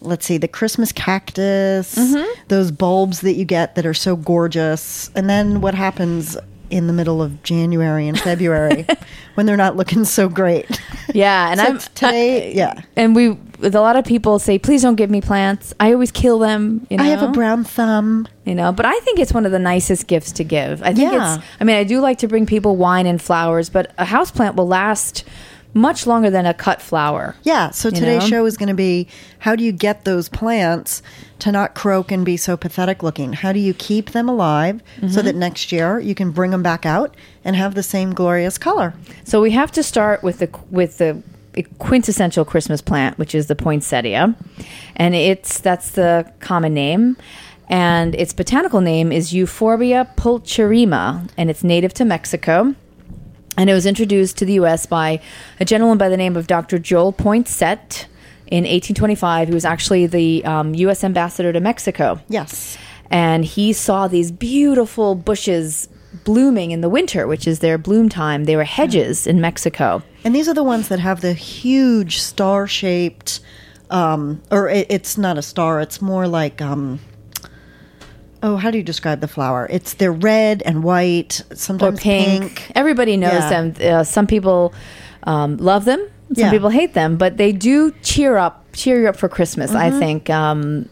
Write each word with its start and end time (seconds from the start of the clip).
let's 0.00 0.24
see, 0.26 0.38
the 0.38 0.48
Christmas 0.48 0.92
cactus, 0.92 1.94
Mm-hmm. 1.96 2.42
those 2.48 2.70
bulbs 2.70 3.20
that 3.22 3.34
you 3.34 3.44
get 3.44 3.74
that 3.74 3.84
are 3.86 3.94
so 3.94 4.16
gorgeous. 4.16 5.10
And 5.14 5.28
then 5.28 5.60
what 5.60 5.74
happens 5.74 6.36
in 6.72 6.86
the 6.88 6.92
middle 6.92 7.22
of 7.22 7.42
January 7.42 8.08
and 8.08 8.18
February 8.18 8.86
when 9.34 9.46
they're 9.46 9.56
not 9.56 9.76
looking 9.76 10.04
so 10.04 10.28
great? 10.28 10.66
yeah. 11.14 11.50
And 11.50 11.60
So 11.60 11.66
I'm 11.66 11.78
today, 11.94 12.52
yeah. 12.54 12.80
and 12.96 13.14
we 13.14 13.30
with 13.62 13.76
a 13.76 13.80
lot 13.80 13.94
of 13.94 14.04
people 14.04 14.40
say, 14.40 14.58
please 14.58 14.82
don't 14.82 14.96
give 14.96 15.08
me 15.08 15.20
plants. 15.20 15.72
I 15.78 15.92
always 15.92 16.10
kill 16.10 16.40
them. 16.40 16.84
You 16.90 16.96
know? 16.96 17.04
I 17.04 17.06
have 17.08 17.22
a 17.22 17.28
brown 17.28 17.62
thumb. 17.62 18.26
you 18.44 18.56
know 18.56 18.72
but 18.72 18.84
i 18.84 18.98
think 19.00 19.20
it's 19.20 19.32
one 19.32 19.46
of 19.46 19.52
the 19.52 19.58
nicest 19.60 20.08
gifts 20.08 20.32
to 20.32 20.42
give 20.42 20.82
i 20.82 20.92
think 20.92 21.12
Yeah. 21.12 21.36
it's 21.36 21.44
i 21.60 21.64
mean 21.64 21.76
i 21.76 21.84
do 21.84 22.00
like 22.00 22.18
to 22.18 22.26
bring 22.28 22.44
people 22.44 22.74
wine 22.76 23.06
and 23.06 23.22
flowers 23.22 23.70
but 23.70 23.92
a 23.98 24.04
house 24.04 24.32
plant 24.32 24.56
will 24.56 24.66
last 24.66 25.22
much 25.74 26.06
longer 26.06 26.28
than 26.30 26.44
a 26.46 26.52
cut 26.54 26.82
flower 26.82 27.34
Yeah, 27.44 27.70
so 27.70 27.88
You 27.88 27.94
today's 27.96 28.22
know? 28.22 28.28
show 28.28 28.46
is 28.46 28.56
going 28.56 28.68
to 28.68 28.74
be 28.74 29.08
how 29.38 29.56
do 29.56 29.64
you 29.64 29.72
get 29.72 30.04
those 30.04 30.28
plants 30.28 31.02
to 31.38 31.50
not 31.50 31.74
croak 31.74 32.12
and 32.12 32.24
be 32.24 32.36
so 32.36 32.56
pathetic 32.56 33.02
looking? 33.02 33.32
How 33.32 33.52
do 33.52 33.58
you 33.58 33.74
keep 33.74 34.10
them 34.10 34.28
alive 34.28 34.82
Mm-hmm. 34.96 35.08
so 35.08 35.22
that 35.22 35.34
next 35.34 35.72
year 35.72 35.98
you 35.98 36.14
can 36.14 36.30
bring 36.30 36.50
them 36.50 36.62
back 36.62 36.84
out 36.86 37.14
and 37.44 37.56
have 37.56 37.74
the 37.74 37.82
same 37.82 38.12
glorious 38.12 38.58
color? 38.58 38.94
so 39.24 39.40
we 39.40 39.50
have 39.52 39.72
to 39.72 39.82
start 39.82 40.22
with 40.22 40.38
the 40.40 40.50
with 40.70 40.98
the 40.98 41.22
quintessential 41.78 42.44
christmas 42.46 42.80
plant 42.80 43.18
which 43.18 43.34
is 43.34 43.46
the 43.46 43.54
poinsettia 43.54 44.34
and 44.96 45.14
it's 45.14 45.60
that's 45.60 45.90
the 45.90 46.30
common 46.40 46.72
name 46.72 47.14
and 47.68 48.14
its 48.14 48.32
botanical 48.32 48.80
name 48.80 49.12
is 49.12 49.32
euphorbia 49.34 50.08
pulcherrima 50.16 51.28
and 51.36 51.50
it's 51.50 51.62
native 51.62 51.92
to 51.92 52.04
mexico 52.06 52.74
and 53.56 53.68
it 53.68 53.74
was 53.74 53.86
introduced 53.86 54.38
to 54.38 54.44
the 54.44 54.54
U.S. 54.54 54.86
by 54.86 55.20
a 55.60 55.64
gentleman 55.64 55.98
by 55.98 56.08
the 56.08 56.16
name 56.16 56.36
of 56.36 56.46
Dr. 56.46 56.78
Joel 56.78 57.12
Poinsett 57.12 58.06
in 58.46 58.64
1825. 58.64 59.48
He 59.48 59.54
was 59.54 59.64
actually 59.64 60.06
the 60.06 60.44
um, 60.44 60.74
U.S. 60.74 61.04
ambassador 61.04 61.52
to 61.52 61.60
Mexico, 61.60 62.20
Yes. 62.28 62.76
and 63.10 63.44
he 63.44 63.72
saw 63.72 64.08
these 64.08 64.30
beautiful 64.32 65.14
bushes 65.14 65.88
blooming 66.24 66.70
in 66.72 66.82
the 66.82 66.88
winter, 66.90 67.26
which 67.26 67.46
is 67.46 67.60
their 67.60 67.78
bloom 67.78 68.08
time. 68.08 68.44
They 68.44 68.56
were 68.56 68.64
hedges 68.64 69.26
in 69.26 69.40
Mexico. 69.40 70.02
And 70.24 70.34
these 70.34 70.48
are 70.48 70.54
the 70.54 70.62
ones 70.62 70.88
that 70.88 70.98
have 71.00 71.20
the 71.22 71.32
huge 71.32 72.20
star 72.20 72.66
shaped, 72.66 73.40
um, 73.90 74.42
or 74.50 74.68
it, 74.68 74.86
it's 74.90 75.16
not 75.16 75.38
a 75.38 75.42
star, 75.42 75.80
it's 75.80 76.00
more 76.02 76.28
like. 76.28 76.60
Um, 76.60 77.00
Oh, 78.42 78.56
how 78.56 78.70
do 78.70 78.78
you 78.78 78.84
describe 78.84 79.20
the 79.20 79.28
flower? 79.28 79.66
It's 79.70 79.94
they're 79.94 80.12
red 80.12 80.62
and 80.66 80.82
white, 80.82 81.42
Or 81.50 81.56
sometimes 81.56 82.00
pink. 82.00 82.42
pink. 82.56 82.72
Everybody 82.74 83.16
knows 83.16 83.32
Yeah. 83.34 83.48
them. 83.70 83.74
Uh, 83.80 84.04
some 84.04 84.26
people 84.26 84.72
um, 85.24 85.56
love 85.58 85.84
them. 85.84 86.00
Some 86.34 86.44
Yeah. 86.46 86.50
people 86.50 86.70
hate 86.70 86.94
them, 86.94 87.16
but 87.16 87.36
they 87.36 87.52
do 87.52 87.92
cheer 88.02 88.36
up, 88.36 88.64
cheer 88.72 89.00
you 89.02 89.08
up 89.08 89.16
for 89.16 89.28
Christmas. 89.28 89.72
I 89.74 89.90
Mm-hmm. 89.90 89.98
think, 90.00 90.30
um, 90.30 90.88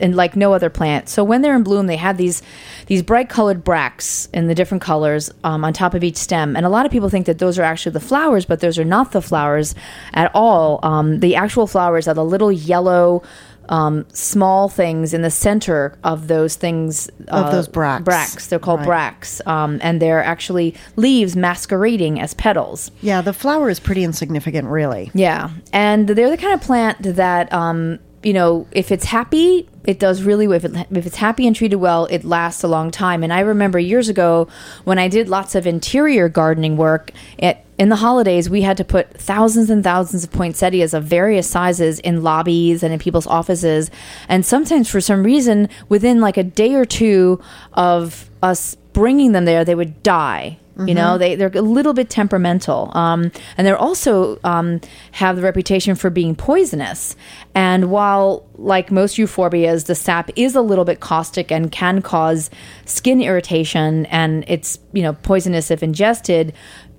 and 0.00 0.16
like 0.16 0.34
no 0.34 0.52
other 0.54 0.70
plant. 0.70 1.08
So 1.08 1.22
when 1.22 1.42
they're 1.42 1.54
in 1.54 1.62
bloom, 1.62 1.86
they 1.86 1.96
have 1.96 2.16
these 2.16 2.42
these 2.86 3.02
bright 3.02 3.28
colored 3.28 3.62
bracts 3.62 4.28
in 4.34 4.46
the 4.48 4.54
different 4.54 4.82
colors 4.82 5.30
um, 5.44 5.64
on 5.64 5.72
top 5.72 5.94
of 5.94 6.02
each 6.02 6.16
stem. 6.16 6.56
And 6.56 6.64
a 6.66 6.68
lot 6.68 6.84
of 6.86 6.90
people 6.92 7.08
think 7.08 7.26
that 7.26 7.38
those 7.38 7.58
are 7.58 7.62
actually 7.62 7.92
the 7.92 8.00
flowers, 8.00 8.44
but 8.44 8.60
those 8.60 8.78
are 8.78 8.84
not 8.84 9.12
the 9.12 9.22
flowers 9.22 9.74
at 10.14 10.30
all. 10.34 10.80
Um, 10.82 11.20
the 11.20 11.36
actual 11.36 11.66
flowers 11.66 12.08
are 12.08 12.14
the 12.14 12.24
little 12.24 12.50
yellow. 12.50 13.22
Um, 13.68 14.04
small 14.12 14.68
things 14.68 15.14
in 15.14 15.22
the 15.22 15.30
center 15.30 15.96
of 16.04 16.28
those 16.28 16.54
things 16.56 17.08
Of 17.28 17.50
those 17.50 17.66
bracts. 17.68 18.04
bracts 18.04 18.46
they're 18.48 18.58
called 18.58 18.80
Right. 18.80 18.86
bracts 18.86 19.40
um, 19.46 19.78
and 19.82 20.02
they're 20.02 20.22
actually 20.22 20.74
leaves 20.96 21.34
masquerading 21.34 22.20
as 22.20 22.34
petals 22.34 22.90
Yeah, 23.00 23.22
the 23.22 23.32
flower 23.32 23.70
is 23.70 23.80
pretty 23.80 24.04
insignificant, 24.04 24.68
really. 24.68 25.10
yeah 25.14 25.50
and 25.72 26.06
they're 26.08 26.30
the 26.30 26.36
kind 26.36 26.52
of 26.54 26.60
plant 26.60 26.98
that 27.02 27.50
um, 27.52 27.98
you 28.22 28.32
know 28.34 28.66
if 28.72 28.92
it's 28.92 29.04
happy 29.06 29.68
it 29.84 29.98
does 29.98 30.22
really 30.22 30.46
if, 30.54 30.64
it, 30.64 30.74
if 30.90 31.06
it's 31.06 31.16
happy 31.16 31.46
and 31.46 31.54
treated 31.56 31.76
well 31.76 32.06
it 32.06 32.24
lasts 32.24 32.62
a 32.64 32.68
long 32.68 32.90
time 32.90 33.22
and 33.22 33.32
i 33.32 33.40
remember 33.40 33.78
years 33.78 34.08
ago 34.08 34.48
when 34.84 34.98
i 34.98 35.08
did 35.08 35.28
lots 35.28 35.54
of 35.54 35.66
interior 35.66 36.28
gardening 36.28 36.76
work 36.76 37.10
at, 37.38 37.63
in 37.78 37.88
the 37.88 37.96
holidays 37.96 38.48
we 38.48 38.62
had 38.62 38.76
to 38.76 38.84
put 38.84 39.12
thousands 39.14 39.70
and 39.70 39.82
thousands 39.82 40.24
of 40.24 40.30
poinsettias 40.30 40.94
of 40.94 41.04
various 41.04 41.48
sizes 41.48 41.98
in 42.00 42.22
lobbies 42.22 42.82
and 42.82 42.92
in 42.92 42.98
people's 42.98 43.26
offices. 43.26 43.90
And 44.28 44.44
sometimes 44.46 44.88
for 44.88 45.00
some 45.00 45.24
reason 45.24 45.68
within 45.88 46.20
like 46.20 46.36
a 46.36 46.44
day 46.44 46.74
or 46.74 46.84
two 46.84 47.40
of 47.72 48.30
us 48.42 48.76
bringing 48.92 49.32
them 49.32 49.44
there 49.44 49.64
they 49.64 49.74
would 49.74 50.02
die. 50.02 50.58
You 50.76 50.92
know 50.92 51.18
they, 51.18 51.36
they're 51.36 51.52
a 51.54 51.62
little 51.62 51.92
bit 51.92 52.10
temperamental. 52.10 52.90
Um, 52.96 53.30
and 53.56 53.64
they're 53.64 53.78
also 53.78 54.40
um, 54.42 54.80
have 55.12 55.36
the 55.36 55.42
reputation 55.42 55.94
for 55.94 56.10
being 56.10 56.34
poisonous. 56.34 57.14
And 57.54 57.92
while 57.92 58.44
like 58.56 58.90
most 58.90 59.16
euphorbias 59.16 59.86
the 59.86 59.94
sap 59.94 60.30
is 60.34 60.56
a 60.56 60.60
little 60.60 60.84
bit 60.84 60.98
caustic 60.98 61.52
and 61.52 61.70
can 61.70 62.02
cause 62.02 62.50
skin 62.86 63.20
irritation 63.20 64.06
and 64.06 64.44
it's 64.48 64.80
you 64.92 65.02
know 65.02 65.12
poisonous 65.12 65.70
if 65.70 65.82
ingested 65.82 66.52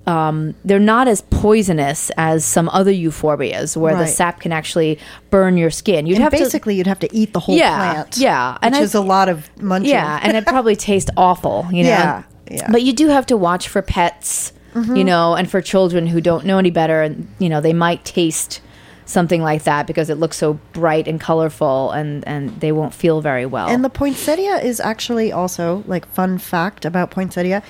um, 0.06 0.54
they're 0.64 0.78
not 0.78 1.08
as 1.08 1.22
poisonous 1.22 2.10
as 2.16 2.44
some 2.44 2.68
other 2.68 2.92
euphorbias 2.92 3.76
where 3.76 3.96
the 3.96 4.06
sap 4.06 4.40
can 4.40 4.52
actually 4.52 4.98
burn 5.30 5.56
your 5.56 5.70
skin 5.70 6.06
you'd 6.06 6.14
And 6.16 6.22
have 6.24 6.32
to 6.32 6.38
basically, 6.38 6.76
you'd 6.76 6.86
have 6.86 7.00
to 7.00 7.08
eat 7.14 7.32
the 7.32 7.40
whole 7.40 7.56
Yeah, 7.56 7.76
plant. 7.92 8.16
yeah, 8.16 8.56
and 8.62 8.72
which 8.74 8.80
I- 8.80 8.84
is 8.84 8.94
a 8.94 9.00
lot 9.00 9.28
of 9.28 9.48
munching. 9.60 9.90
yeah, 9.90 10.20
and 10.22 10.36
it 10.36 10.46
probably 10.46 10.76
tastes 10.90 11.10
awful, 11.16 11.66
you 11.72 11.82
know. 11.84 11.88
Yeah, 11.90 12.22
yeah. 12.50 12.62
Mm-hmm. 12.62 12.72
But 12.72 12.82
you 12.82 12.92
do 12.92 13.08
have 13.08 13.26
to 13.26 13.36
watch 13.36 13.68
for 13.68 13.82
pets, 13.82 14.52
you 14.94 15.04
know, 15.04 15.34
and 15.34 15.50
for 15.50 15.62
children 15.62 16.06
who 16.06 16.20
don't 16.20 16.44
know 16.44 16.58
any 16.58 16.70
better, 16.70 17.00
and 17.02 17.26
you 17.38 17.48
know 17.48 17.60
they 17.62 17.72
might 17.72 18.04
taste 18.04 18.60
something 19.06 19.40
like 19.40 19.62
that 19.64 19.86
because 19.86 20.10
it 20.10 20.16
looks 20.16 20.36
so 20.36 20.58
bright 20.74 21.08
and 21.08 21.18
colorful, 21.20 21.90
and 21.92 22.22
and 22.28 22.60
they 22.60 22.72
won't 22.72 22.92
feel 22.92 23.20
very 23.22 23.46
well. 23.46 23.68
And 23.68 23.82
the 23.82 23.88
poinsettia 23.88 24.60
is 24.62 24.78
actually 24.78 25.32
also 25.32 25.82
like 25.86 26.06
fun 26.12 26.36
fact 26.38 26.84
about 26.84 27.10
poinsettia. 27.10 27.62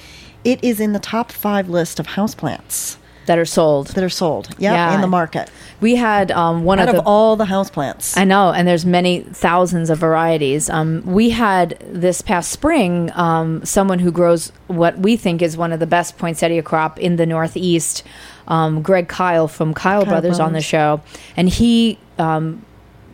It 0.47 0.63
is 0.63 0.81
in 0.81 0.93
the 0.93 0.99
top 1.01 1.33
five 1.33 1.69
list 1.69 1.99
of 2.01 2.07
houseplants. 2.07 2.97
that 3.27 3.39
are 3.39 3.45
sold. 3.45 3.89
that 3.89 4.05
are 4.05 4.09
sold. 4.09 4.47
Yep, 4.51 4.73
Yeah. 4.73 4.95
in 4.95 5.01
the 5.01 5.09
market. 5.09 5.51
We 5.81 5.97
had 5.97 6.31
um, 6.31 6.63
one 6.63 6.79
Out 6.79 6.89
of 6.89 6.95
of 6.95 7.03
the 7.03 7.09
all 7.11 7.35
the 7.35 7.47
houseplants. 7.47 8.17
I 8.17 8.23
know, 8.23 8.53
and 8.53 8.69
there's 8.69 8.87
many 8.87 9.23
thousands 9.23 9.91
of 9.91 9.99
varieties. 9.99 10.71
Um, 10.71 11.03
we 11.05 11.31
had 11.31 11.77
this 11.91 12.23
past 12.23 12.53
spring 12.53 13.11
um, 13.17 13.65
someone 13.65 13.99
who 13.99 14.13
grows 14.13 14.53
what 14.69 14.97
we 15.01 15.17
think 15.17 15.43
is 15.43 15.57
one 15.57 15.73
of 15.73 15.81
the 15.81 15.89
best 15.89 16.19
poinsettia 16.19 16.63
crop 16.63 17.01
in 17.01 17.17
the 17.17 17.27
Northeast, 17.27 18.05
um, 18.47 18.81
Greg 18.81 19.09
Kyle 19.09 19.49
from 19.49 19.75
Kyle, 19.75 20.05
Brothers, 20.05 20.39
on 20.39 20.53
the 20.53 20.61
show, 20.61 21.01
and 21.37 21.49
he. 21.49 21.99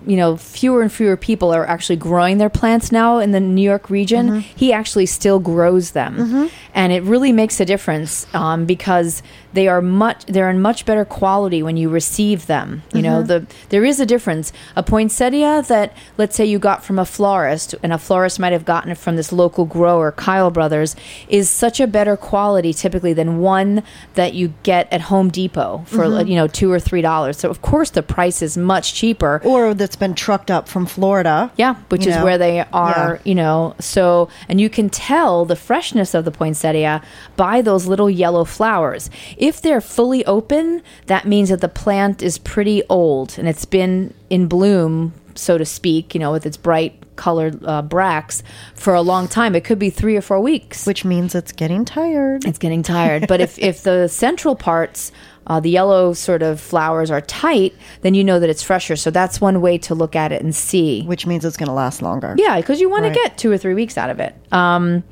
You 0.06 0.16
know, 0.16 0.37
fewer 0.37 0.82
and 0.82 0.93
fewer 0.93 1.16
people 1.16 1.52
are 1.52 1.66
actually 1.66 1.96
growing 1.96 2.38
their 2.38 2.50
plants 2.50 2.90
now 2.93 3.19
in 3.19 3.31
the 3.31 3.40
New 3.40 3.62
York 3.62 3.90
region. 3.90 4.28
Mm-hmm. 4.28 4.38
He 4.56 4.72
actually 4.72 5.06
still 5.06 5.38
grows 5.38 5.93
them, 5.93 6.50
and 6.75 6.93
it 6.93 7.02
really 7.02 7.32
makes 7.32 7.60
a 7.60 7.64
difference 7.64 8.26
um, 8.34 8.66
because 8.66 9.22
they 9.52 9.69
are 9.69 9.82
much 9.82 10.25
they're 10.26 10.49
in 10.50 10.60
much 10.62 10.84
better 10.87 11.04
quality 11.04 11.62
when 11.62 11.76
you 11.76 11.88
receive 11.90 12.46
them. 12.46 12.82
You 12.94 13.02
know, 13.02 13.19
Mm-hmm. 13.22 13.26
the 13.26 13.46
there 13.69 13.84
is 13.84 14.00
a 14.00 14.06
difference. 14.06 14.52
A 14.76 14.82
poinsettia 14.82 15.64
that 15.69 15.94
let's 16.16 16.34
say 16.37 16.44
you 16.46 16.58
got 16.58 16.84
from 16.84 16.99
a 16.99 17.04
florist, 17.04 17.75
and 17.82 17.93
a 17.93 17.99
florist 17.99 18.38
might 18.40 18.52
have 18.52 18.64
gotten 18.64 18.90
it 18.93 18.99
from 18.99 19.16
this 19.16 19.32
local 19.32 19.64
grower, 19.64 20.12
Kyle 20.12 20.50
Brothers, 20.50 20.96
is 21.28 21.50
such 21.50 21.81
a 21.81 21.87
better 21.87 22.16
quality 22.16 22.72
typically 22.72 23.12
than 23.12 23.38
one 23.40 23.82
that 24.14 24.34
you 24.34 24.54
get 24.62 24.90
at 24.93 25.02
Home 25.02 25.31
Depot 25.31 25.84
for 25.87 26.05
Mm-hmm. 26.06 26.28
you 26.28 26.37
know 26.37 26.46
two 26.46 26.70
or 26.72 26.81
three 26.81 27.02
dollars. 27.02 27.37
So 27.38 27.50
of 27.50 27.62
course 27.62 27.90
the 27.90 28.02
price 28.02 28.43
is 28.43 28.56
much 28.56 28.94
cheaper. 28.94 29.40
or 29.44 29.75
that's 29.75 29.96
been 29.96 30.14
trucked 30.14 30.50
up 30.50 30.69
from 30.69 30.87
Florida. 30.87 31.50
Yeah, 31.56 31.75
which 31.90 32.06
is 32.06 32.16
know. 32.16 32.25
where 32.25 32.38
they 32.38 32.60
are, 32.72 33.14
Yeah. 33.16 33.28
you 33.28 33.34
know. 33.34 33.75
So, 33.81 34.28
and 34.48 34.60
you 34.60 34.69
can 34.70 34.88
tell 34.90 35.44
the 35.44 35.56
freshness 35.56 36.14
of 36.14 36.25
the 36.25 36.31
poinsettia 36.31 37.02
by 37.37 37.60
those 37.62 37.87
little 37.87 38.08
yellow 38.10 38.44
flowers. 38.44 39.10
If 39.43 39.61
they're 39.61 39.81
fully 39.81 40.25
open, 40.25 40.83
that 41.06 41.27
means 41.27 41.49
that 41.49 41.61
the 41.61 41.69
plant 41.69 42.23
is 42.23 42.39
pretty 42.39 42.83
old 42.89 43.37
and 43.39 43.49
it's 43.49 43.65
been 43.65 44.15
in 44.31 44.47
bloom, 44.47 45.12
so 45.35 45.59
to 45.59 45.65
speak, 45.65 46.15
you 46.15 46.21
know, 46.21 46.31
with 46.31 46.47
its 46.47 46.56
bright 46.56 46.94
colored 47.17 47.62
uh, 47.65 47.83
bracts 47.83 48.43
for 48.75 48.94
a 48.94 49.03
long 49.03 49.27
time. 49.29 49.55
It 49.56 49.65
could 49.65 49.79
be 49.81 49.91
three 49.91 50.17
or 50.17 50.23
four 50.23 50.41
weeks 50.41 50.87
Which 50.87 51.05
means 51.05 51.35
it's 51.35 51.53
getting 51.53 51.85
tired. 51.85 52.44
it's 52.44 52.59
getting 52.59 52.83
tired. 52.85 53.27
But 53.27 53.41
if, 53.41 53.59
if 53.71 53.83
the 53.83 54.06
central 54.09 54.55
parts, 54.55 55.11
uh, 55.49 55.59
the 55.59 55.71
yellow 55.71 56.12
sort 56.15 56.43
of 56.43 56.61
flowers 56.61 57.11
are 57.11 57.21
tight, 57.21 57.75
then 58.03 58.15
you 58.15 58.23
know 58.23 58.39
that 58.39 58.49
it's 58.49 58.62
fresher. 58.62 58.94
So 58.97 59.11
that's 59.11 59.41
one 59.41 59.61
way 59.61 59.77
to 59.79 59.94
look 59.94 60.15
at 60.15 60.31
it 60.31 60.41
and 60.41 60.55
see. 60.55 61.03
Which 61.03 61.27
means 61.27 61.44
it's 61.44 61.56
going 61.56 61.67
to 61.69 61.75
last 61.75 62.00
longer. 62.00 62.35
Yeah, 62.39 62.56
because 62.59 62.81
you 62.81 62.89
want 62.89 63.03
Right. 63.03 63.12
to 63.15 63.21
get 63.25 63.37
two 63.39 63.50
or 63.50 63.59
three 63.59 63.75
weeks 63.75 63.99
out 63.99 64.09
of 64.09 64.21
it. 64.21 64.35
Um, 64.53 65.03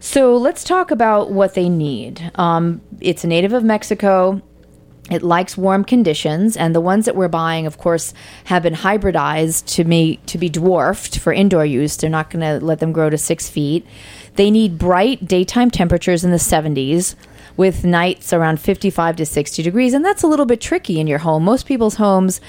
so 0.00 0.36
let's 0.36 0.64
talk 0.64 0.90
about 0.90 1.30
what 1.30 1.54
they 1.54 1.68
need. 1.68 2.32
Um, 2.36 2.80
it's 3.00 3.22
a 3.22 3.26
native 3.26 3.52
of 3.52 3.62
Mexico. 3.62 4.40
It 5.10 5.22
likes 5.22 5.56
warm 5.56 5.84
conditions, 5.84 6.56
and 6.56 6.74
the 6.74 6.80
ones 6.80 7.04
that 7.04 7.16
we're 7.16 7.28
buying, 7.28 7.66
of 7.66 7.78
course, 7.78 8.14
have 8.44 8.62
been 8.62 8.74
hybridized 8.74 9.66
to 9.74 9.84
me 9.84 10.16
to 10.26 10.38
be 10.38 10.48
dwarfed 10.48 11.18
for 11.18 11.32
indoor 11.32 11.66
use. 11.66 11.96
They're 11.96 12.08
not 12.08 12.30
going 12.30 12.40
to 12.40 12.64
let 12.64 12.78
them 12.78 12.92
grow 12.92 13.10
to 13.10 13.18
six 13.18 13.48
feet. 13.48 13.86
They 14.36 14.50
need 14.50 14.78
bright 14.78 15.26
daytime 15.26 15.70
temperatures 15.70 16.24
in 16.24 16.30
the 16.30 16.36
70s, 16.36 17.14
with 17.56 17.84
nights 17.84 18.32
around 18.32 18.58
55 18.58 19.16
to 19.16 19.26
60 19.26 19.62
degrees, 19.62 19.92
and 19.92 20.02
that's 20.02 20.22
a 20.22 20.26
little 20.26 20.46
bit 20.46 20.62
tricky 20.62 20.98
in 20.98 21.06
your 21.06 21.18
home. 21.18 21.44
Most 21.44 21.66
people's 21.66 21.96
homes 21.96 22.40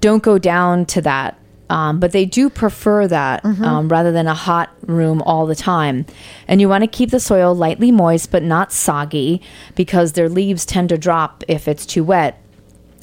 don't 0.00 0.22
go 0.22 0.36
down 0.36 0.84
to 0.86 1.00
that 1.00 1.39
um, 1.70 2.00
but 2.00 2.10
they 2.12 2.26
do 2.26 2.50
prefer 2.50 3.06
that 3.08 3.44
um, 3.44 3.88
rather 3.88 4.10
than 4.12 4.26
a 4.26 4.34
hot 4.34 4.70
room 4.86 5.22
all 5.22 5.46
the 5.46 5.54
time. 5.54 6.04
And 6.48 6.60
you 6.60 6.68
want 6.68 6.82
to 6.82 6.88
keep 6.88 7.10
the 7.10 7.20
soil 7.20 7.54
lightly 7.54 7.90
moist 7.92 8.30
but 8.30 8.42
not 8.42 8.72
soggy 8.72 9.40
because 9.76 10.12
their 10.12 10.28
leaves 10.28 10.66
tend 10.66 10.88
to 10.90 10.98
drop 10.98 11.44
if 11.48 11.68
it's 11.68 11.86
too 11.86 12.02
wet. 12.04 12.42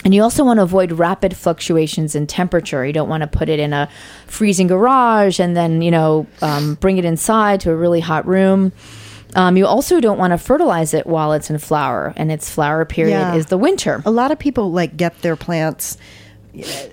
And 0.05 0.13
you 0.13 0.21
also 0.21 0.43
want 0.43 0.57
to 0.59 0.63
avoid 0.63 0.91
rapid 0.91 1.35
fluctuations 1.35 2.13
in 2.13 2.27
temperature. 2.27 2.85
You 2.85 2.93
don't 2.93 3.09
want 3.09 3.21
to 3.21 3.27
put 3.27 3.49
it 3.49 3.59
in 3.59 3.73
a 3.73 3.89
freezing 4.27 4.67
garage 4.67 5.39
and 5.39 5.55
then, 5.55 5.81
you 5.81 5.89
know, 5.89 6.27
um, 6.41 6.75
bring 6.75 6.97
it 6.97 7.05
inside 7.05 7.61
to 7.61 7.71
a 7.71 7.75
really 7.75 7.99
hot 8.01 8.27
room. 8.27 8.71
Um, 9.35 9.57
you 9.57 9.65
also 9.65 9.99
don't 9.99 10.17
want 10.17 10.31
to 10.31 10.37
fertilize 10.37 10.93
it 10.93 11.05
while 11.07 11.33
it's 11.33 11.49
in 11.49 11.57
flower, 11.57 12.13
and 12.15 12.31
its 12.31 12.49
flower 12.49 12.85
period 12.85 13.11
Yeah. 13.19 13.35
is 13.35 13.47
the 13.47 13.57
winter. 13.57 14.01
A 14.05 14.11
lot 14.11 14.31
of 14.31 14.39
people 14.39 14.71
like 14.71 14.95
get 14.95 15.21
their 15.21 15.35
plants 15.35 15.97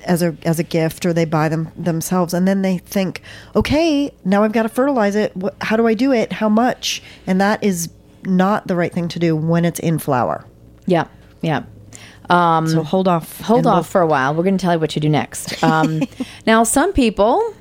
as 0.04 0.22
a 0.22 0.36
as 0.44 0.58
a 0.58 0.62
gift 0.62 1.04
or 1.06 1.12
they 1.12 1.24
buy 1.24 1.48
them 1.48 1.70
themselves 1.76 2.34
and 2.34 2.46
then 2.46 2.62
they 2.62 2.78
think 2.78 3.20
okay 3.54 4.12
now 4.24 4.42
i've 4.42 4.52
got 4.52 4.64
to 4.64 4.68
fertilize 4.68 5.14
it 5.16 5.32
how 5.60 5.76
do 5.76 5.86
i 5.86 5.94
do 5.94 6.12
it 6.12 6.32
how 6.32 6.48
much 6.48 7.02
and 7.26 7.40
that 7.40 7.62
is 7.62 7.88
not 8.24 8.66
the 8.66 8.74
right 8.76 8.92
thing 8.92 9.08
to 9.08 9.18
do 9.18 9.34
when 9.36 9.64
it's 9.64 9.80
in 9.80 9.98
flower 9.98 10.44
Yeah, 10.86 11.06
yeah. 11.42 11.64
so 12.66 12.82
hold 12.82 13.06
off 13.06 13.38
hold 13.40 13.66
off 13.66 13.88
for 13.88 14.00
a 14.00 14.06
while. 14.06 14.34
We're 14.34 14.44
going 14.44 14.56
to 14.56 14.62
tell 14.62 14.72
you 14.72 14.78
what 14.80 14.94
you 14.96 15.00
do 15.02 15.10
next. 15.10 15.62
Um, 15.62 16.02
now, 16.46 16.64
some 16.64 16.92
people, 16.94 17.54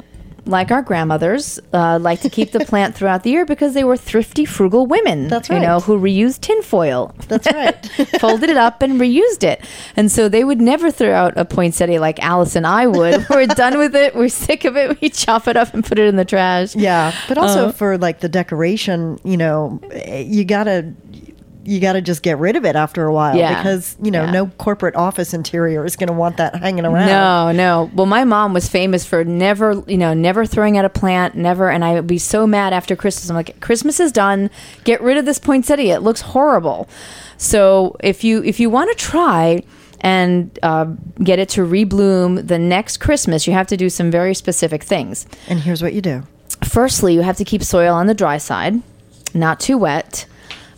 like 0.45 0.71
our 0.71 0.81
grandmothers, 0.81 1.59
uh, 1.71 1.97
like 2.01 2.19
to 2.21 2.29
keep 2.29 2.51
the 2.51 2.59
plant 2.65 2.95
throughout 2.95 3.23
the 3.23 3.29
year 3.29 3.45
because 3.45 3.73
they 3.73 3.83
were 3.83 3.95
thrifty, 3.97 4.43
frugal 4.45 4.85
women. 4.87 5.27
That's 5.29 5.49
right. 5.49 5.61
You 5.61 5.67
know, 5.67 5.79
who 5.79 5.97
reused 5.99 6.41
tinfoil. 6.41 7.13
That's 7.29 7.47
right. 7.53 7.85
Folded 8.19 8.49
it 8.49 8.57
up 8.57 8.81
and 8.81 8.99
reused 8.99 9.43
it. 9.43 9.63
And 9.95 10.11
so 10.11 10.27
they 10.27 10.43
would 10.43 10.59
never 10.59 10.91
throw 10.91 11.13
out 11.13 11.37
a 11.37 11.45
poinsettia 11.45 11.99
like 11.99 12.19
Alice 12.19 12.55
and 12.55 12.67
I 12.67 12.87
would. 12.87 13.25
we're 13.29 13.47
done 13.47 13.77
with 13.77 13.95
it. 13.95 14.15
We're 14.15 14.27
sick 14.29 14.65
of 14.65 14.75
it. 14.75 14.99
We 15.01 15.09
chop 15.09 15.47
it 15.47 15.55
up 15.55 15.73
and 15.73 15.83
put 15.83 15.97
it 15.99 16.07
in 16.07 16.15
the 16.17 16.25
trash. 16.25 16.75
yeah 16.75 17.13
but 17.27 17.37
also 17.37 17.67
Uh, 17.67 17.71
for 17.71 17.97
like 17.97 18.19
the 18.19 18.29
decoration 18.29 19.19
you 19.23 19.37
know 19.37 19.79
eh, 19.91 20.19
you 20.27 20.43
gotta 20.43 20.93
you 21.65 21.79
gotta 21.79 22.01
just 22.01 22.21
get 22.23 22.37
rid 22.39 22.55
of 22.55 22.65
it 22.65 22.75
after 22.75 23.05
a 23.05 23.13
while 23.13 23.35
Yeah. 23.37 23.57
because 23.61 23.95
you 24.01 24.11
know 24.11 24.23
Yeah. 24.25 24.31
no 24.31 24.47
corporate 24.57 24.95
office 24.95 25.33
interior 25.33 25.85
is 25.85 25.95
gonna 25.95 26.11
want 26.13 26.37
that 26.37 26.55
hanging 26.55 26.85
around 26.85 27.07
No, 27.07 27.51
no. 27.51 27.89
Well, 27.93 28.05
my 28.05 28.23
mom 28.25 28.53
was 28.53 28.67
famous 28.67 29.05
for 29.05 29.23
never, 29.23 29.81
you 29.87 29.97
know, 29.97 30.13
never 30.13 30.45
throwing 30.45 30.77
out 30.77 30.83
a 30.85 30.89
plant, 30.89 31.35
never. 31.35 31.69
And 31.69 31.83
I 31.85 31.93
would 31.93 32.07
be 32.07 32.17
so 32.17 32.45
mad 32.45 32.73
after 32.73 32.95
Christmas. 32.95 33.29
I'm 33.29 33.35
like, 33.35 33.59
Christmas 33.61 33.99
is 33.99 34.11
done. 34.11 34.49
Get 34.83 35.01
rid 35.01 35.17
of 35.17 35.25
this 35.25 35.39
poinsettia. 35.39 35.95
It 35.95 36.01
looks 36.03 36.21
horrible. 36.21 36.87
So 37.37 37.95
if 38.01 38.23
you 38.23 38.43
if 38.43 38.59
you 38.59 38.69
want 38.69 38.89
to 38.91 38.95
try 38.97 39.63
and 40.01 40.57
uh, 40.63 40.85
get 41.23 41.39
it 41.39 41.47
to 41.49 41.61
rebloom 41.61 42.45
the 42.47 42.59
next 42.59 42.97
Christmas, 42.97 43.47
you 43.47 43.53
have 43.53 43.67
to 43.67 43.77
do 43.77 43.89
some 43.89 44.11
very 44.11 44.33
specific 44.33 44.83
things. 44.83 45.25
and 45.47 45.59
here's 45.59 45.81
what 45.81 45.93
you 45.93 46.01
do 46.01 46.23
Firstly, 46.65 47.13
you 47.13 47.21
have 47.21 47.37
to 47.37 47.45
keep 47.45 47.63
soil 47.63 47.93
on 47.93 48.07
the 48.07 48.13
dry 48.13 48.37
side, 48.37 48.81
not 49.33 49.59
too 49.59 49.77
wet. 49.77 50.25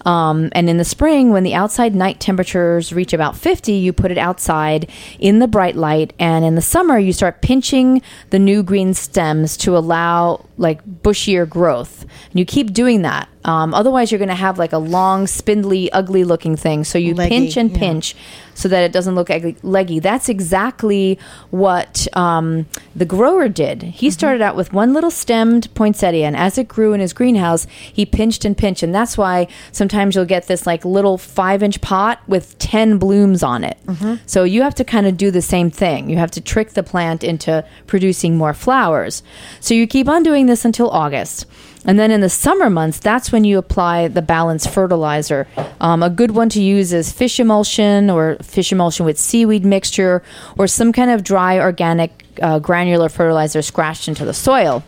Um, 0.06 0.50
and 0.54 0.70
in 0.70 0.78
the 0.78 0.86
spring, 0.86 1.32
when 1.32 1.44
the 1.44 1.56
outside 1.56 1.96
night 1.96 2.20
temperatures 2.20 2.94
reach 2.94 3.12
about 3.12 3.36
50, 3.36 3.74
you 3.74 3.92
put 3.92 4.12
it 4.12 4.18
outside 4.18 4.90
in 5.20 5.40
the 5.40 5.48
bright 5.48 5.76
light. 5.76 6.14
And 6.20 6.46
in 6.46 6.56
the 6.56 6.62
summer, 6.62 6.98
you 6.98 7.12
start 7.12 7.42
pinching 7.42 8.02
the 8.30 8.40
new 8.40 8.62
green 8.64 8.94
stems 8.94 9.58
to 9.58 9.76
allow 9.76 10.46
like 10.58 10.86
bushier 10.86 11.50
growth. 11.50 12.04
And 12.30 12.40
you 12.40 12.46
keep 12.46 12.72
doing 12.72 13.02
that. 13.02 13.28
Um, 13.44 13.74
otherwise, 13.74 14.12
you're 14.12 14.20
going 14.20 14.30
to 14.30 14.36
have 14.36 14.58
like 14.58 14.74
a 14.74 14.78
long, 14.78 15.28
spindly, 15.28 15.92
ugly 15.92 16.24
looking 16.24 16.56
thing. 16.56 16.84
So 16.84 16.98
you 16.98 17.14
Leggy, 17.14 17.30
pinch 17.30 17.58
and 17.58 17.72
yeah. 17.72 17.78
pinch 17.78 18.16
so 18.56 18.68
that 18.68 18.82
it 18.82 18.92
doesn't 18.92 19.14
look 19.14 19.30
eg- 19.30 19.58
leggy. 19.62 20.00
That's 20.00 20.28
exactly 20.30 21.20
what 21.52 22.08
um, 22.18 22.66
the 22.96 23.06
grower 23.06 23.48
did. 23.48 23.84
He 23.84 24.10
started 24.10 24.42
out 24.42 24.56
with 24.56 24.74
one 24.74 24.94
little 24.94 25.12
stemmed 25.12 25.72
poinsettia, 25.76 26.26
and 26.26 26.36
as 26.36 26.58
it 26.58 26.68
grew 26.68 26.94
in 26.94 27.00
his 27.02 27.14
greenhouse, 27.14 27.68
he 27.70 28.06
pinched 28.06 28.44
and 28.46 28.58
pinched, 28.58 28.82
and 28.82 28.96
that's 28.96 29.18
why 29.18 29.48
sometimes 29.72 30.16
you'll 30.16 30.26
get 30.26 30.48
this 30.48 30.66
like 30.66 30.84
little 30.84 31.20
five 31.20 31.62
inch 31.62 31.80
pot 31.82 32.20
with 32.28 32.58
ten 32.58 32.98
blooms 32.98 33.44
on 33.44 33.64
it. 33.64 33.78
So 34.26 34.44
you 34.44 34.64
have 34.64 34.76
to 34.76 34.84
kind 34.84 35.06
of 35.06 35.18
do 35.18 35.30
the 35.30 35.42
same 35.44 35.70
thing. 35.70 36.10
You 36.10 36.18
have 36.18 36.32
to 36.32 36.42
trick 36.42 36.72
the 36.72 36.84
plant 36.84 37.24
into 37.24 37.64
producing 37.86 38.38
more 38.38 38.54
flowers. 38.54 39.22
So 39.60 39.74
you 39.74 39.86
keep 39.86 40.08
on 40.10 40.24
doing 40.24 40.48
this 40.48 40.66
until 40.66 40.90
August. 40.90 41.46
And 41.86 42.00
then 42.00 42.12
in 42.12 42.22
the 42.22 42.30
summer 42.30 42.70
months, 42.70 43.00
that's 43.00 43.32
when 43.32 43.44
you 43.44 43.58
apply 43.58 44.08
the 44.08 44.22
balanced 44.22 44.70
fertilizer. 44.70 45.48
Um, 45.80 46.02
a 46.02 46.10
good 46.10 46.32
one 46.32 46.50
to 46.50 46.62
use 46.62 46.92
is 46.94 47.12
fish 47.12 47.40
emulsion 47.40 48.10
or 48.10 48.38
fish 48.42 48.72
emulsion 48.72 49.06
with 49.06 49.20
seaweed 49.20 49.64
mixture 49.64 50.24
or 50.58 50.68
some 50.68 50.92
kind 50.92 51.12
of 51.12 51.24
dry 51.24 51.60
organic 51.60 52.26
uh, 52.42 52.60
granular 52.60 53.08
fertilizer 53.10 53.62
scratched 53.62 54.08
into 54.08 54.26
the 54.26 54.34
soil. 54.34 54.84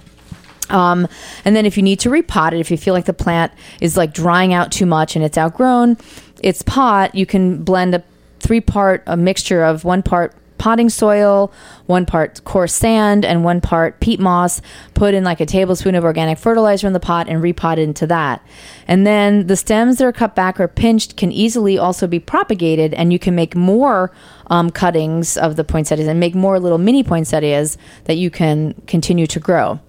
Um, 0.70 1.08
and 1.46 1.56
then 1.56 1.66
if 1.66 1.78
you 1.78 1.84
need 1.84 2.00
to 2.02 2.10
repot 2.10 2.52
it, 2.54 2.60
if 2.60 2.72
you 2.72 2.78
feel 2.78 2.94
like 2.94 3.06
the 3.06 3.14
plant 3.14 3.54
is 3.80 3.96
like 3.96 4.14
drying 4.14 4.54
out 4.54 4.72
too 4.72 4.86
much 4.86 5.16
and 5.16 5.24
it's 5.24 5.38
outgrown 5.38 5.98
its 6.44 6.62
pot, 6.62 7.16
you 7.16 7.26
can 7.26 7.64
blend 7.64 7.96
a 7.96 8.04
three 8.40 8.62
part 8.62 9.04
a 9.08 9.18
mixture 9.18 9.64
of 9.64 9.84
one 9.84 10.04
part 10.04 10.34
potting 10.58 10.90
soil, 10.90 11.52
one 11.86 12.06
part 12.06 12.44
coarse 12.44 12.74
sand, 12.74 13.26
and 13.26 13.44
one 13.44 13.62
part 13.62 14.00
peat 14.00 14.20
moss. 14.20 14.62
Put 14.94 15.14
in 15.14 15.24
like 15.24 15.40
a 15.40 15.46
tablespoon 15.46 15.96
of 15.96 16.04
organic 16.04 16.38
fertilizer 16.38 16.88
in 16.88 16.94
the 16.94 17.00
pot 17.00 17.28
and 17.28 17.42
repot 17.42 17.78
into 17.78 18.08
that. 18.08 18.46
And 18.88 19.06
then 19.06 19.48
the 19.48 19.56
stems 19.56 19.98
that 19.98 20.06
are 20.06 20.12
cut 20.12 20.36
back 20.36 20.60
or 20.60 20.68
pinched 20.68 21.18
can 21.18 21.32
easily 21.32 21.78
also 21.78 22.08
be 22.08 22.20
propagated, 22.20 22.94
and 22.94 23.12
you 23.14 23.20
can 23.20 23.36
make 23.36 23.56
more 23.56 24.12
um, 24.48 24.70
cuttings 24.70 25.38
of 25.38 25.56
the 25.56 25.64
poinsettias 25.64 26.08
and 26.08 26.20
make 26.20 26.36
more 26.36 26.60
little 26.60 26.78
mini 26.78 27.04
poinsettias 27.04 27.78
that 28.06 28.18
you 28.18 28.30
can 28.30 28.74
continue 28.88 29.28
to 29.28 29.40
grow. 29.40 29.80